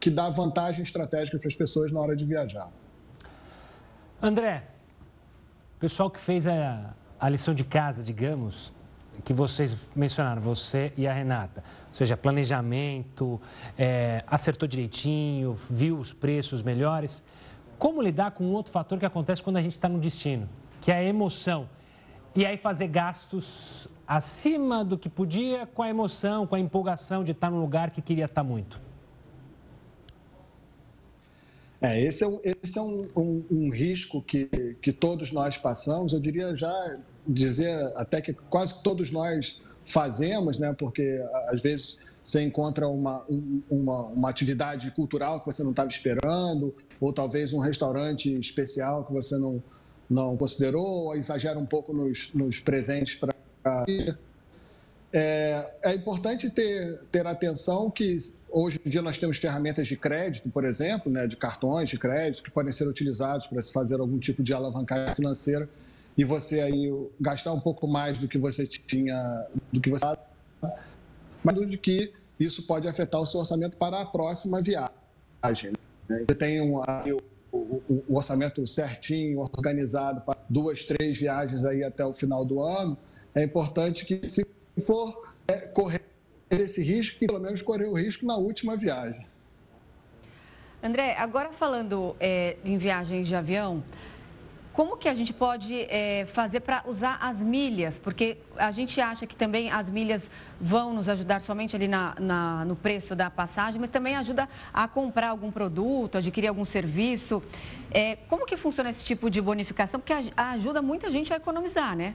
[0.00, 2.68] que dá vantagem estratégica para as pessoas na hora de viajar.
[4.24, 4.62] André,
[5.80, 8.72] pessoal que fez a, a lição de casa, digamos,
[9.24, 13.40] que vocês mencionaram, você e a Renata, ou seja, planejamento,
[13.76, 17.20] é, acertou direitinho, viu os preços melhores.
[17.80, 20.48] Como lidar com um outro fator que acontece quando a gente está no destino,
[20.80, 21.68] que é a emoção?
[22.32, 27.32] E aí fazer gastos acima do que podia com a emoção, com a empolgação de
[27.32, 28.91] estar num lugar que queria estar muito?
[31.82, 34.46] É, esse é, um, esse é um, um, um, risco que,
[34.80, 36.72] que todos nós passamos, eu diria já
[37.26, 40.72] dizer até que quase todos nós fazemos, né?
[40.78, 43.26] porque às vezes você encontra uma,
[43.68, 49.12] uma, uma atividade cultural que você não estava esperando, ou talvez um restaurante especial que
[49.12, 49.60] você não,
[50.08, 53.34] não considerou, ou exagera um pouco nos, nos presentes para
[55.12, 58.16] é, é, importante ter, ter atenção que
[58.50, 62.42] hoje em dia nós temos ferramentas de crédito, por exemplo, né, de cartões de crédito
[62.42, 65.68] que podem ser utilizados para se fazer algum tipo de alavancagem financeira
[66.16, 66.90] e você aí
[67.20, 70.06] gastar um pouco mais do que você tinha, do que você
[71.44, 75.72] mas de que isso pode afetar o seu orçamento para a próxima viagem.
[76.08, 76.24] Né?
[76.28, 82.04] Você tem um, o, o, o orçamento certinho, organizado para duas, três viagens aí até
[82.04, 82.96] o final do ano
[83.34, 84.46] é importante que, se
[84.80, 86.02] for é, correr
[86.50, 89.26] esse risco, pelo menos correr o risco na última viagem.
[90.82, 93.82] André, agora falando é, em viagens de avião,
[94.72, 97.98] como que a gente pode é, fazer para usar as milhas?
[97.98, 100.22] Porque a gente acha que também as milhas
[100.58, 104.88] vão nos ajudar somente ali na, na, no preço da passagem, mas também ajuda a
[104.88, 107.42] comprar algum produto, adquirir algum serviço.
[107.90, 110.00] É, como que funciona esse tipo de bonificação?
[110.00, 112.14] Porque ajuda muita gente a economizar, né?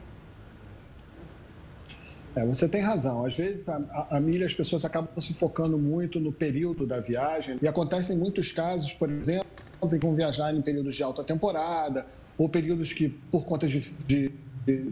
[2.37, 3.25] É, você tem razão.
[3.25, 7.57] Às vezes, a, a, milha, as pessoas acabam se focando muito no período da viagem.
[7.59, 9.47] E acontecem muitos casos, por exemplo,
[9.89, 12.05] que vão viajar em períodos de alta temporada,
[12.37, 14.31] ou períodos que, por conta de, de,
[14.67, 14.91] de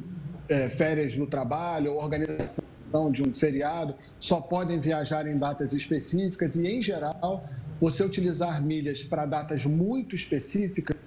[0.49, 2.63] é, férias no trabalho, ou organização
[3.11, 6.55] de um feriado, só podem viajar em datas específicas.
[6.55, 7.47] E, em geral,
[7.79, 10.97] você utilizar milhas para datas muito específicas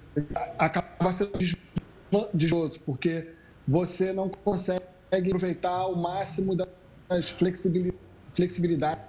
[0.57, 3.27] acaba sendo desvantajoso, porque
[3.67, 9.03] você não consegue consegue aproveitar o máximo das flexibilidades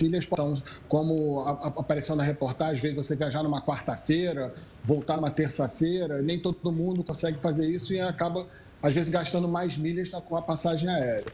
[0.00, 0.54] milhas então,
[0.88, 4.52] como apareceu na reportagem, às vezes você viajar numa quarta-feira,
[4.82, 8.46] voltar numa terça-feira, nem todo mundo consegue fazer isso e acaba,
[8.82, 11.32] às vezes, gastando mais milhas com a passagem aérea.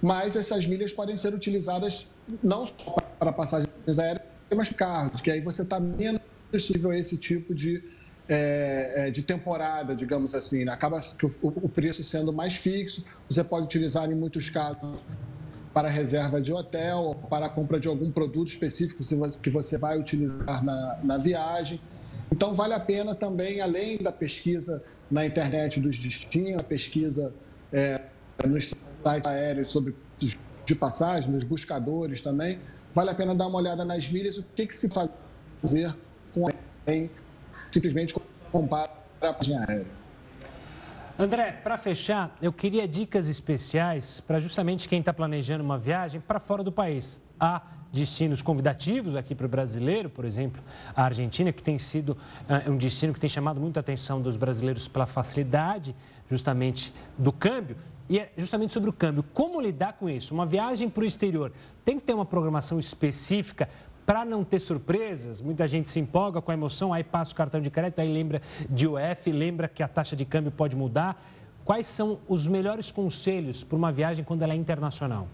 [0.00, 2.08] Mas essas milhas podem ser utilizadas
[2.42, 7.16] não só para passagens aéreas, mas carros, que aí você está menos possível a esse
[7.16, 7.82] tipo de
[8.28, 10.64] é, é, de temporada, digamos assim.
[10.64, 10.72] Né?
[10.72, 15.00] Acaba que o, o, preço sendo mais fixo, você pode utilizar em muitos casos
[15.74, 19.02] para reserva de hotel, para a compra de algum produto específico
[19.40, 21.80] que você vai utilizar na, na viagem.
[22.30, 27.32] Então, vale a pena também, além da pesquisa na internet dos destinos, a pesquisa
[27.72, 28.00] é,
[28.46, 29.94] nos sites aéreos sobre
[30.64, 32.58] de passagem, nos buscadores também,
[32.94, 35.94] vale a pena dar uma olhada nas milhas, o que, que se fazer
[36.32, 36.52] com a
[37.72, 38.14] simplesmente
[38.50, 40.02] compara a página aérea.
[41.18, 46.40] André, para fechar, eu queria dicas especiais para justamente quem está planejando uma viagem para
[46.40, 47.20] fora do país.
[47.38, 47.62] Há
[47.92, 50.62] destinos convidativos aqui para o brasileiro, por exemplo,
[50.96, 52.10] a Argentina, que tem sido
[52.48, 55.94] uh, um destino que tem chamado muito a atenção dos brasileiros pela facilidade,
[56.30, 57.76] justamente, do câmbio.
[58.08, 59.22] E é justamente sobre o câmbio.
[59.34, 60.34] Como lidar com isso?
[60.34, 61.52] Uma viagem para o exterior
[61.84, 63.68] tem que ter uma programação específica
[64.04, 67.60] para não ter surpresas, muita gente se empolga com a emoção, aí passa o cartão
[67.60, 71.22] de crédito, aí lembra de UF, lembra que a taxa de câmbio pode mudar.
[71.64, 75.28] Quais são os melhores conselhos para uma viagem quando ela é internacional?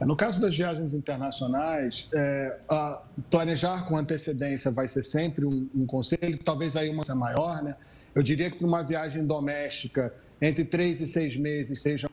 [0.00, 2.58] No caso das viagens internacionais, é,
[3.28, 7.76] planejar com antecedência vai ser sempre um, um conselho, talvez aí uma maior, né?
[8.14, 12.08] Eu diria que para uma viagem doméstica, entre três e seis meses seja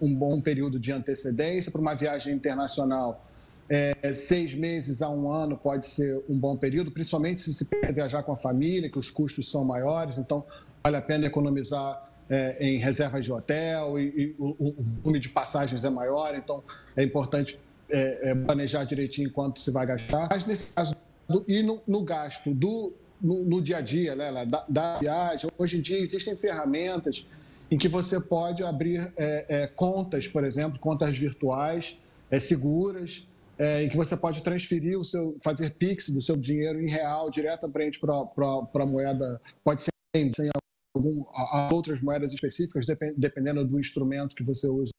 [0.00, 1.70] um, bom período de antecedência.
[1.70, 3.24] Para uma viagem internacional,
[3.68, 8.22] é, seis meses a um ano pode ser um bom período, principalmente se se viajar
[8.22, 10.44] com a família, que os custos são maiores, então
[10.82, 15.28] vale a pena economizar é, em reservas de hotel e, e o, o, volume de
[15.28, 16.62] passagens é maior, então
[16.96, 17.58] é importante
[17.90, 20.28] é, é, planejar direitinho quanto se vai gastar.
[20.30, 20.94] Mas nesse caso,
[21.28, 25.50] do, e no, no, gasto do, no, no, dia a dia né, da, da, viagem,
[25.56, 27.26] hoje em dia existem ferramentas
[27.70, 32.00] em que você pode abrir é, é, contas, por exemplo, contas virtuais
[32.30, 33.26] é, seguras,
[33.58, 37.98] em que você pode transferir o seu, fazer Pix do seu dinheiro em real diretamente
[37.98, 40.50] para a moeda, pode ser sem
[40.94, 42.84] algum, a, outras moedas específicas,
[43.16, 44.90] dependendo do instrumento que você usa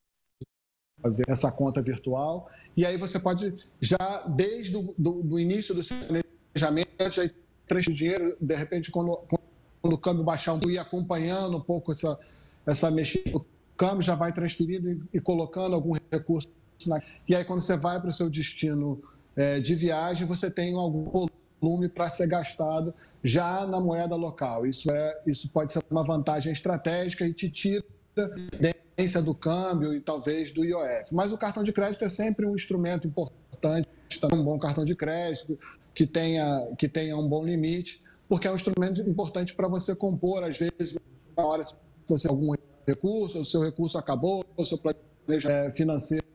[0.99, 2.49] fazer essa conta virtual.
[2.75, 7.29] E aí você pode já, desde o do, do início do seu planejamento, já
[7.67, 9.17] transferir dinheiro, de repente, quando,
[9.81, 12.19] quando o câmbio baixar ir acompanhando um pouco essa,
[12.67, 13.45] essa mexida, o
[13.77, 16.49] câmbio já vai transferindo e, colocando algum recurso.
[16.85, 17.01] Na...
[17.27, 19.01] E aí, quando você vai para o seu destino
[19.35, 21.27] é, de viagem, você tem algum
[21.61, 22.93] volume para ser gastado
[23.23, 24.67] já na moeda local.
[24.67, 27.83] Isso, é, isso pode ser uma vantagem estratégica e te tira
[28.59, 31.13] dependência do câmbio e talvez do IOF.
[31.13, 33.87] Mas o cartão de crédito é sempre um instrumento importante,
[34.33, 35.57] um bom cartão de crédito
[35.95, 40.43] que tenha, que tenha um bom limite, porque é um instrumento importante para você compor,
[40.43, 40.99] às vezes,
[41.35, 41.61] na hora
[42.15, 42.53] tem algum
[42.87, 46.25] recurso, o seu recurso acabou, o seu planejamento financeiro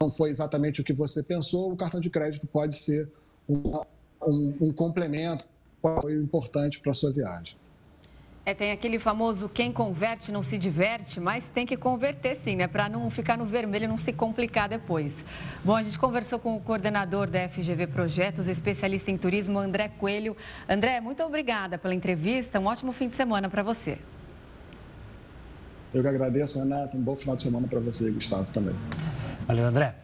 [0.00, 3.10] não foi exatamente o que você pensou, o cartão de crédito pode ser
[3.48, 3.86] uma,
[4.22, 5.44] um, um complemento
[6.08, 7.56] importante para a sua viagem.
[8.44, 12.68] É, tem aquele famoso quem converte não se diverte, mas tem que converter sim, né?
[12.68, 15.12] Para não ficar no vermelho não se complicar depois.
[15.64, 20.36] Bom, a gente conversou com o coordenador da FGV Projetos, especialista em turismo, André Coelho.
[20.68, 22.60] André, muito obrigada pela entrevista.
[22.60, 23.98] Um ótimo fim de semana para você.
[25.96, 26.94] Eu que agradeço, Renato.
[26.94, 28.74] Um bom final de semana para você, Gustavo, também.
[29.46, 29.94] Valeu, André.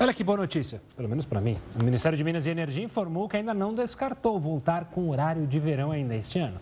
[0.00, 1.58] Olha que boa notícia, pelo menos para mim.
[1.78, 5.60] O Ministério de Minas e Energia informou que ainda não descartou voltar com horário de
[5.60, 6.58] verão ainda este ano.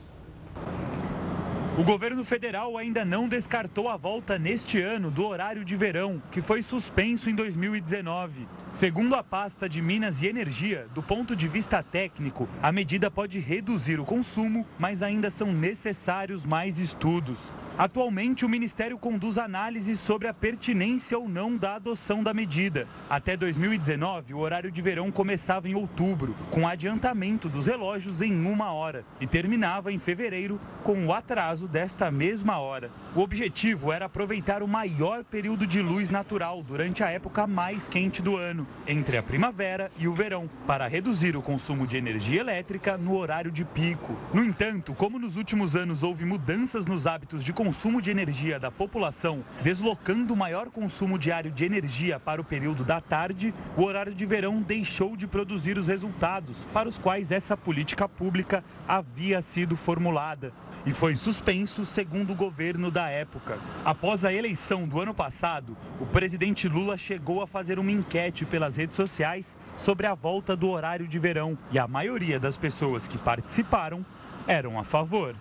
[1.79, 6.43] O governo federal ainda não descartou a volta neste ano do horário de verão, que
[6.43, 8.49] foi suspenso em 2019.
[8.73, 13.39] Segundo a pasta de Minas e Energia, do ponto de vista técnico, a medida pode
[13.39, 17.57] reduzir o consumo, mas ainda são necessários mais estudos.
[17.79, 22.89] Atualmente, o Ministério conduz análises sobre a pertinência ou não da adoção da medida.
[23.09, 28.73] Até 2019, o horário de verão começava em outubro, com adiantamento dos relógios em uma
[28.73, 32.91] hora, e terminava em fevereiro, com o atraso desta mesma hora.
[33.15, 38.23] O objetivo era aproveitar o maior período de luz natural durante a época mais quente
[38.23, 38.56] do ano,
[38.87, 43.51] entre a primavera e o verão, para reduzir o consumo de energia elétrica no horário
[43.51, 44.17] de pico.
[44.33, 48.71] No entanto, como nos últimos anos houve mudanças nos hábitos de consumo de energia da
[48.71, 54.15] população, deslocando o maior consumo diário de energia para o período da tarde, o horário
[54.15, 59.77] de verão deixou de produzir os resultados para os quais essa política pública havia sido
[59.77, 60.53] formulada
[60.87, 63.59] e foi suspenso segundo o governo da época.
[63.85, 68.77] Após a eleição do ano passado, o presidente Lula chegou a fazer uma enquete pelas
[68.77, 73.19] redes sociais sobre a volta do horário de verão e a maioria das pessoas que
[73.19, 74.07] participaram
[74.47, 75.35] eram a favor.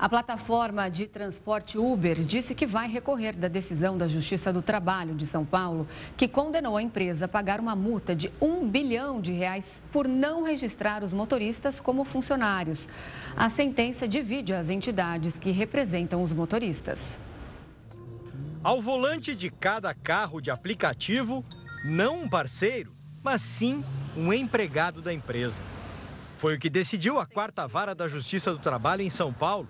[0.00, 5.14] A plataforma de transporte Uber disse que vai recorrer da decisão da Justiça do Trabalho
[5.14, 5.86] de São Paulo,
[6.16, 10.42] que condenou a empresa a pagar uma multa de um bilhão de reais por não
[10.42, 12.88] registrar os motoristas como funcionários.
[13.36, 17.18] A sentença divide as entidades que representam os motoristas.
[18.64, 21.44] Ao volante de cada carro de aplicativo,
[21.84, 23.84] não um parceiro, mas sim
[24.16, 25.60] um empregado da empresa.
[26.38, 29.68] Foi o que decidiu a quarta vara da Justiça do Trabalho em São Paulo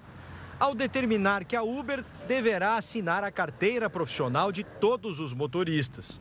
[0.60, 6.20] ao determinar que a Uber deverá assinar a carteira profissional de todos os motoristas.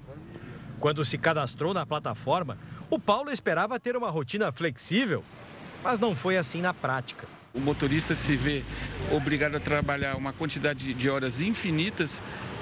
[0.80, 2.58] Quando se cadastrou na plataforma,
[2.90, 5.26] o Paulo esperava ter uma rotina flexível,
[5.84, 7.28] mas não foi assim na prática.
[7.54, 8.64] O motorista se vê
[9.12, 12.22] obrigado a trabalhar uma quantidade de horas infinitas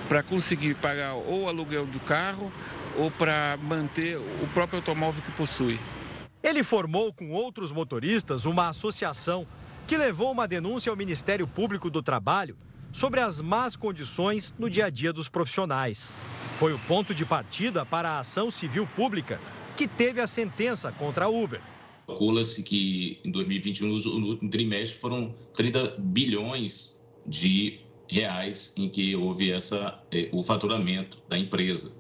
[0.09, 2.51] para conseguir pagar ou o aluguel do carro
[2.97, 5.79] ou para manter o próprio automóvel que possui.
[6.41, 9.45] Ele formou com outros motoristas uma associação
[9.87, 12.57] que levou uma denúncia ao Ministério Público do Trabalho
[12.91, 16.13] sobre as más condições no dia a dia dos profissionais.
[16.55, 19.39] Foi o ponto de partida para a ação civil pública
[19.77, 21.61] que teve a sentença contra a Uber.
[22.05, 27.79] Calcula-se que em 2021, no último trimestre, foram 30 bilhões de
[28.09, 31.93] reais em que houve essa, eh, o faturamento da empresa.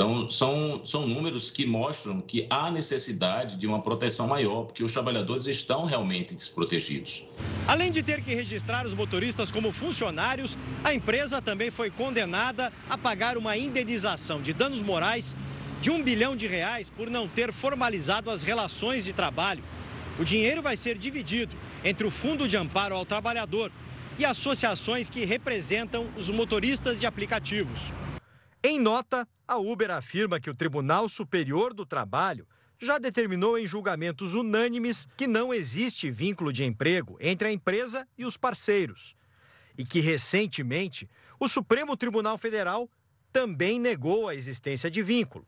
[0.00, 4.92] Então, são, são números que mostram que há necessidade de uma proteção maior, porque os
[4.92, 7.26] trabalhadores estão realmente desprotegidos.
[7.68, 12.96] Além de ter que registrar os motoristas como funcionários, a empresa também foi condenada a
[12.96, 15.36] pagar uma indenização de danos morais
[15.82, 19.62] de um bilhão de reais por não ter formalizado as relações de trabalho.
[20.18, 23.70] O dinheiro vai ser dividido entre o Fundo de Amparo ao Trabalhador
[24.18, 27.92] e associações que representam os motoristas de aplicativos.
[28.62, 32.46] Em nota, a Uber afirma que o Tribunal Superior do Trabalho
[32.78, 38.24] já determinou em julgamentos unânimes que não existe vínculo de emprego entre a empresa e
[38.26, 39.16] os parceiros.
[39.78, 41.08] E que, recentemente,
[41.38, 42.90] o Supremo Tribunal Federal
[43.32, 45.46] também negou a existência de vínculo.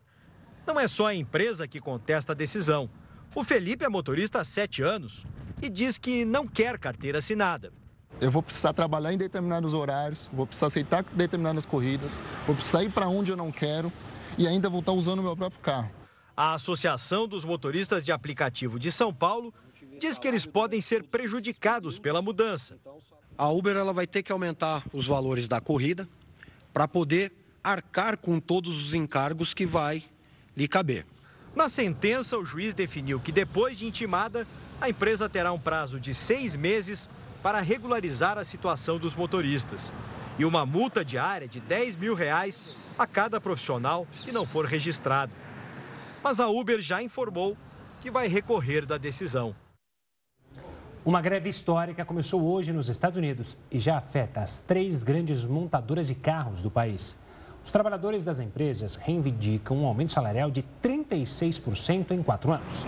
[0.67, 2.89] Não é só a empresa que contesta a decisão.
[3.35, 5.27] O Felipe é motorista há sete anos
[5.61, 7.73] e diz que não quer carteira assinada.
[8.21, 12.91] Eu vou precisar trabalhar em determinados horários, vou precisar aceitar determinadas corridas, vou precisar ir
[12.91, 13.93] para onde eu não quero
[14.39, 15.91] e ainda vou estar usando o meu próprio carro.
[16.37, 19.53] A Associação dos Motoristas de Aplicativo de São Paulo
[20.01, 22.79] diz que eles podem ser prejudicados pela mudança.
[23.37, 26.09] A Uber ela vai ter que aumentar os valores da corrida
[26.73, 27.33] para poder
[27.63, 30.05] arcar com todos os encargos que vai
[30.57, 31.07] lhe caber.
[31.55, 34.47] Na sentença, o juiz definiu que depois de intimada,
[34.81, 37.11] a empresa terá um prazo de seis meses
[37.43, 39.93] para regularizar a situação dos motoristas
[40.39, 42.65] e uma multa diária de 10 mil reais
[42.99, 45.33] a cada profissional que não for registrado.
[46.23, 47.57] Mas a Uber já informou
[48.01, 49.55] que vai recorrer da decisão.
[51.05, 56.07] Uma greve histórica começou hoje nos Estados Unidos e já afeta as três grandes montadoras
[56.07, 57.17] de carros do país.
[57.65, 62.87] Os trabalhadores das empresas reivindicam um aumento salarial de 36% em quatro anos.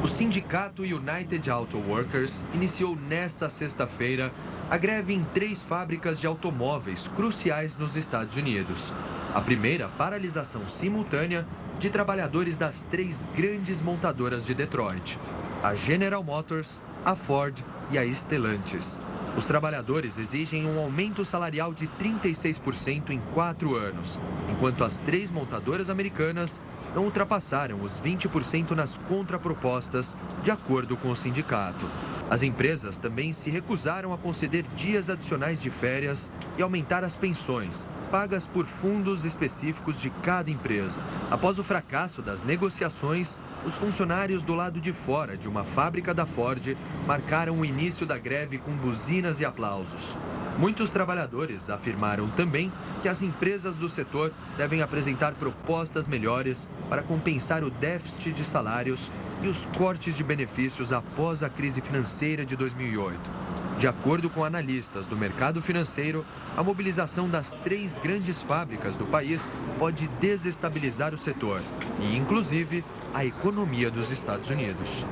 [0.00, 4.32] O sindicato United Auto Workers iniciou nesta sexta-feira
[4.70, 8.94] a greve em três fábricas de automóveis cruciais nos Estados Unidos.
[9.34, 11.44] A primeira paralisação simultânea
[11.80, 15.18] de trabalhadores das três grandes montadoras de Detroit:
[15.64, 19.00] a General Motors, a Ford e a Stellantis.
[19.36, 24.18] Os trabalhadores exigem um aumento salarial de 36% em quatro anos,
[24.50, 26.60] enquanto as três montadoras americanas
[26.94, 31.88] não ultrapassaram os 20% nas contrapropostas, de acordo com o sindicato.
[32.30, 37.88] As empresas também se recusaram a conceder dias adicionais de férias e aumentar as pensões,
[38.10, 41.00] pagas por fundos específicos de cada empresa.
[41.30, 46.26] Após o fracasso das negociações, os funcionários do lado de fora de uma fábrica da
[46.26, 50.18] Ford marcaram o início da greve com buzinas e aplausos.
[50.58, 57.62] Muitos trabalhadores afirmaram também que as empresas do setor devem apresentar propostas melhores para compensar
[57.62, 63.47] o déficit de salários e os cortes de benefícios após a crise financeira de 2008.
[63.78, 66.26] De acordo com analistas do mercado financeiro,
[66.56, 69.48] a mobilização das três grandes fábricas do país
[69.78, 71.62] pode desestabilizar o setor
[72.00, 75.06] e, inclusive, a economia dos Estados Unidos.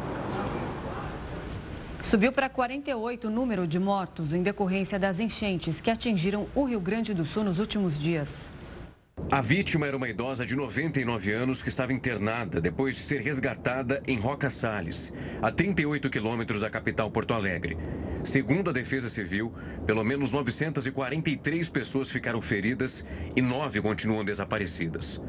[2.02, 6.80] Subiu para 48 o número de mortos em decorrência das enchentes que atingiram o Rio
[6.80, 8.50] Grande do Sul nos últimos dias.
[9.28, 14.02] A vítima era uma idosa de 99 anos que estava internada depois de ser resgatada
[14.06, 15.12] em Roca Salles,
[15.42, 17.76] a 38 quilômetros da capital Porto Alegre.
[18.22, 19.52] Segundo a Defesa Civil,
[19.84, 23.04] pelo menos 943 pessoas ficaram feridas
[23.36, 25.20] e nove continuam desaparecidas.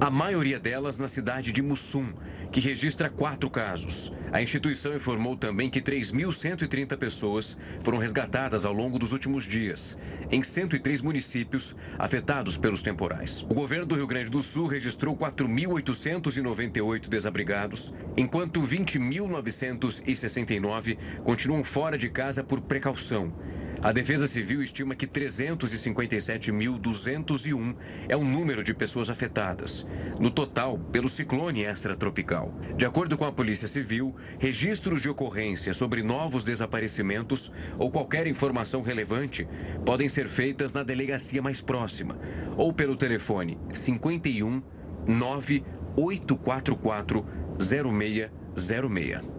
[0.00, 2.12] A maioria delas na cidade de Mussum,
[2.52, 4.12] que registra quatro casos.
[4.32, 9.98] A instituição informou também que 3.130 pessoas foram resgatadas ao longo dos últimos dias,
[10.30, 13.35] em 103 municípios afetados pelos temporais.
[13.42, 22.08] O governo do Rio Grande do Sul registrou 4.898 desabrigados, enquanto 20.969 continuam fora de
[22.08, 23.34] casa por precaução.
[23.82, 27.76] A Defesa Civil estima que 357.201
[28.08, 29.86] é o número de pessoas afetadas,
[30.18, 32.58] no total, pelo ciclone extratropical.
[32.74, 38.80] De acordo com a Polícia Civil, registros de ocorrência sobre novos desaparecimentos ou qualquer informação
[38.80, 39.46] relevante
[39.84, 42.18] podem ser feitas na delegacia mais próxima
[42.56, 43.25] ou pelo telefone
[43.72, 44.62] 51
[45.06, 47.24] 9844
[47.58, 49.36] 0606.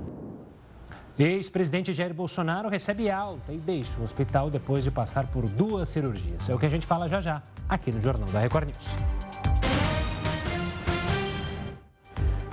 [1.19, 6.47] Ex-presidente Jair Bolsonaro recebe alta e deixa o hospital depois de passar por duas cirurgias.
[6.47, 8.95] É o que a gente fala já já, aqui no Jornal da Record News.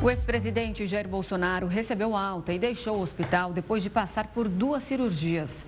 [0.03, 4.83] O ex-presidente Jair Bolsonaro recebeu alta e deixou o hospital depois de passar por duas
[4.83, 5.67] cirurgias.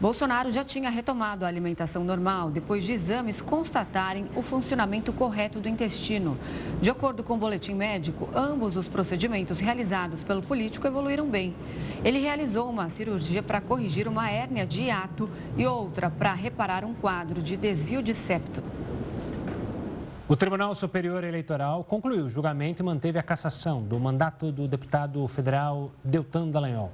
[0.00, 5.68] Bolsonaro já tinha retomado a alimentação normal depois de exames constatarem o funcionamento correto do
[5.68, 6.36] intestino.
[6.80, 11.54] De acordo com o boletim médico, ambos os procedimentos realizados pelo político evoluíram bem.
[12.04, 16.92] Ele realizou uma cirurgia para corrigir uma hérnia de hiato e outra para reparar um
[16.92, 18.62] quadro de desvio de septo.
[20.26, 25.26] O Tribunal Superior Eleitoral concluiu o julgamento e manteve a cassação do mandato do deputado
[25.28, 26.92] federal Deltan Dallagnol.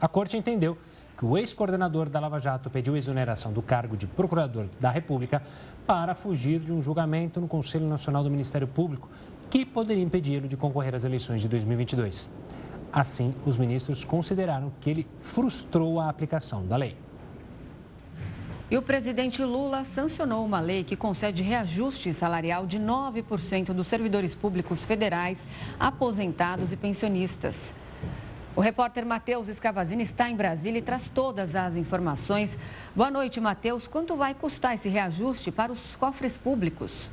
[0.00, 0.76] A corte entendeu
[1.22, 5.40] que o ex-coordenador da Lava Jato pediu exoneração do cargo de procurador da República
[5.86, 9.08] para fugir de um julgamento no Conselho Nacional do Ministério Público
[9.48, 12.28] que poderia impedi-lo de concorrer às eleições de 2022.
[12.92, 16.96] Assim, os ministros consideraram que ele frustrou a aplicação da lei.
[18.68, 24.34] E o presidente Lula sancionou uma lei que concede reajuste salarial de 9% dos servidores
[24.34, 25.46] públicos federais,
[25.78, 27.72] aposentados e pensionistas.
[28.54, 32.58] O repórter Matheus Escavazini está em Brasília e traz todas as informações.
[32.94, 33.88] Boa noite, Matheus.
[33.88, 37.08] Quanto vai custar esse reajuste para os cofres públicos?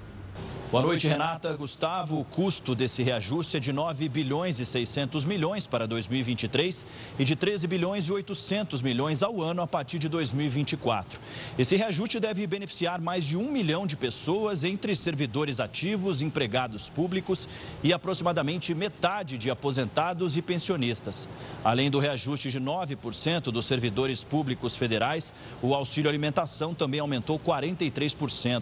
[0.71, 1.51] Boa noite, Renata.
[1.57, 6.85] Gustavo, o custo desse reajuste é de 9 bilhões e 600 milhões para 2023
[7.17, 11.19] e de 13 bilhões e 800 milhões ao ano a partir de 2024.
[11.57, 17.49] Esse reajuste deve beneficiar mais de um milhão de pessoas, entre servidores ativos, empregados públicos
[17.81, 21.27] e aproximadamente metade de aposentados e pensionistas.
[21.63, 28.61] Além do reajuste de 9% dos servidores públicos federais, o auxílio alimentação também aumentou 43%.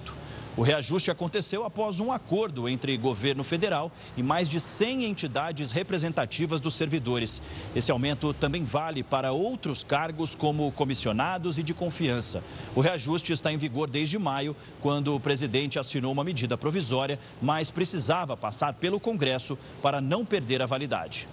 [0.58, 6.60] O reajuste aconteceu após um acordo entre governo federal e mais de 100 entidades representativas
[6.60, 7.40] dos servidores.
[7.76, 12.44] Esse aumento também vale para outros cargos, como comissionados e de confiança.
[12.76, 17.70] O reajuste está em vigor desde maio, quando o presidente assinou uma medida provisória, mas
[17.70, 21.30] precisava passar pelo Congresso para não perder a validade.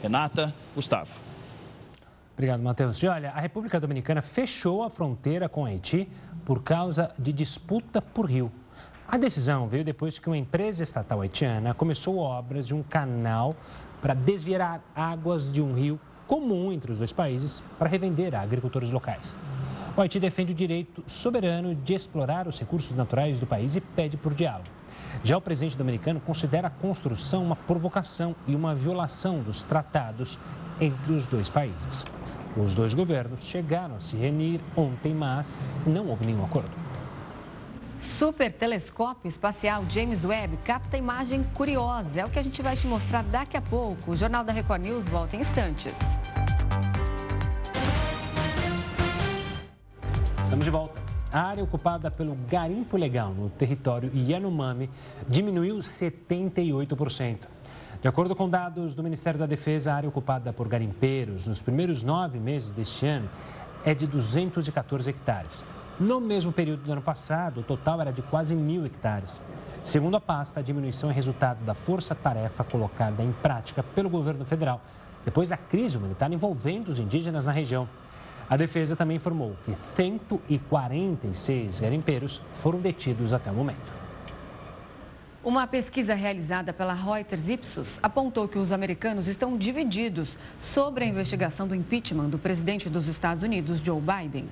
[0.00, 1.18] Renata, Gustavo.
[2.34, 3.02] Obrigado, Matheus.
[3.02, 6.08] E olha, a República Dominicana fechou a fronteira com Haiti
[6.44, 8.52] por causa de disputa por rio.
[9.10, 13.54] A decisão veio depois que uma empresa estatal haitiana começou obras de um canal
[14.02, 18.90] para desviar águas de um rio comum entre os dois países para revender a agricultores
[18.90, 19.38] locais.
[19.96, 24.18] O Haiti defende o direito soberano de explorar os recursos naturais do país e pede
[24.18, 24.68] por diálogo.
[25.24, 30.38] Já o presidente dominicano considera a construção uma provocação e uma violação dos tratados
[30.78, 32.04] entre os dois países.
[32.54, 35.48] Os dois governos chegaram a se reunir ontem, mas
[35.86, 36.87] não houve nenhum acordo.
[38.00, 42.20] Super telescópio espacial James Webb capta imagem curiosa.
[42.20, 44.12] É o que a gente vai te mostrar daqui a pouco.
[44.12, 45.94] O Jornal da Record News volta em instantes.
[50.42, 51.00] Estamos de volta.
[51.32, 54.88] A área ocupada pelo garimpo legal no território Yanomami
[55.28, 57.40] diminuiu 78%.
[58.00, 62.02] De acordo com dados do Ministério da Defesa, a área ocupada por garimpeiros nos primeiros
[62.02, 63.28] nove meses deste ano
[63.84, 65.66] é de 214 hectares.
[66.00, 69.42] No mesmo período do ano passado, o total era de quase mil hectares.
[69.82, 74.80] Segundo a pasta, a diminuição é resultado da força-tarefa colocada em prática pelo governo federal
[75.24, 77.88] depois da crise humanitária envolvendo os indígenas na região.
[78.48, 83.98] A defesa também informou que 146 garimpeiros foram detidos até o momento.
[85.44, 91.66] Uma pesquisa realizada pela Reuters Ipsos apontou que os americanos estão divididos sobre a investigação
[91.66, 94.48] do impeachment do presidente dos Estados Unidos, Joe Biden.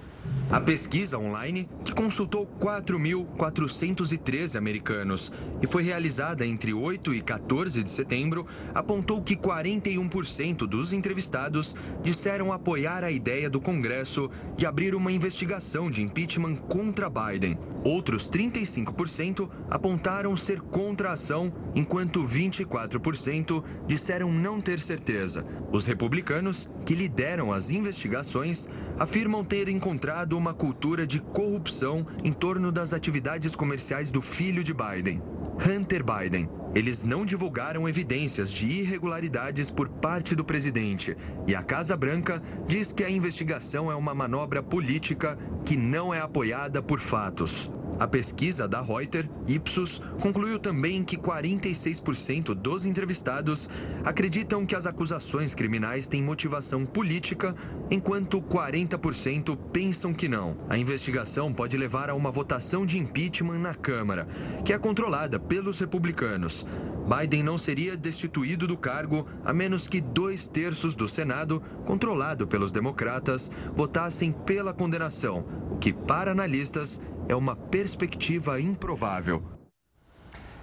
[0.48, 7.90] A pesquisa online, que consultou 4.413 americanos e foi realizada entre 8 e 14 de
[7.90, 15.10] setembro, apontou que 41% dos entrevistados disseram apoiar a ideia do Congresso de abrir uma
[15.10, 17.58] investigação de impeachment contra Biden.
[17.84, 25.44] Outros 35% apontaram ser contra a ação, enquanto 24% disseram não ter certeza.
[25.70, 28.68] Os republicanos, que lideram as investigações,
[28.98, 34.72] afirmam ter encontrado uma cultura de corrupção em torno das atividades comerciais do filho de
[34.72, 35.22] Biden,
[35.54, 36.48] Hunter Biden.
[36.76, 41.16] Eles não divulgaram evidências de irregularidades por parte do presidente
[41.46, 46.20] e a Casa Branca diz que a investigação é uma manobra política que não é
[46.20, 47.70] apoiada por fatos.
[47.98, 53.70] A pesquisa da Reuters, Ipsos, concluiu também que 46% dos entrevistados
[54.04, 57.54] acreditam que as acusações criminais têm motivação política,
[57.90, 60.58] enquanto 40% pensam que não.
[60.68, 64.28] A investigação pode levar a uma votação de impeachment na Câmara,
[64.62, 66.65] que é controlada pelos republicanos.
[67.06, 72.72] Biden não seria destituído do cargo a menos que dois terços do Senado, controlado pelos
[72.72, 79.42] democratas, votassem pela condenação, o que, para analistas, é uma perspectiva improvável.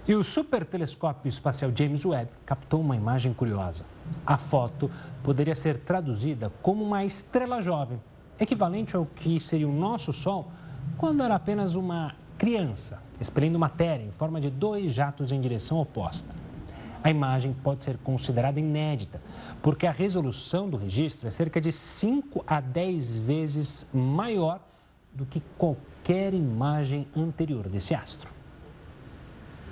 [0.06, 3.86] E o supertelescópio espacial James Webb captou uma imagem curiosa.
[4.26, 4.90] A foto
[5.22, 7.98] poderia ser traduzida como uma estrela jovem,
[8.38, 10.52] equivalente ao que seria o nosso Sol
[10.98, 16.34] quando era apenas uma criança, expelindo matéria em forma de dois jatos em direção oposta.
[17.02, 19.20] A imagem pode ser considerada inédita,
[19.62, 24.60] porque a resolução do registro é cerca de 5 a 10 vezes maior
[25.12, 28.33] do que qualquer imagem anterior desse astro.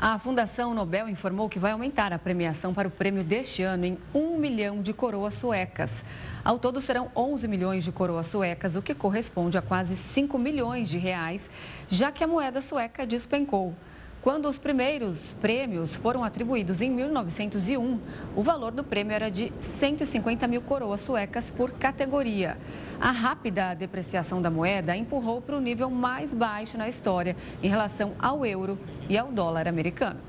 [0.05, 3.97] A Fundação Nobel informou que vai aumentar a premiação para o prêmio deste ano em
[4.13, 6.03] 1 milhão de coroas suecas.
[6.43, 10.89] Ao todo serão 11 milhões de coroas suecas, o que corresponde a quase 5 milhões
[10.89, 11.49] de reais,
[11.89, 13.77] já que a moeda sueca despencou.
[14.23, 17.99] Quando os primeiros prêmios foram atribuídos em 1901,
[18.37, 22.57] o valor do prêmio era de 150 mil coroas suecas por categoria.
[23.01, 28.13] A rápida depreciação da moeda empurrou para o nível mais baixo na história em relação
[28.17, 30.21] ao euro e ao dólar americano.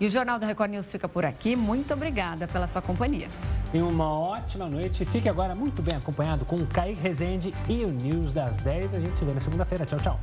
[0.00, 1.54] E o Jornal da Record News fica por aqui.
[1.54, 3.28] Muito obrigada pela sua companhia.
[3.72, 5.04] E uma ótima noite.
[5.04, 8.94] Fique agora muito bem acompanhado com o Kaique Rezende e o News das 10.
[8.94, 9.86] A gente se vê na segunda-feira.
[9.86, 10.20] Tchau, tchau.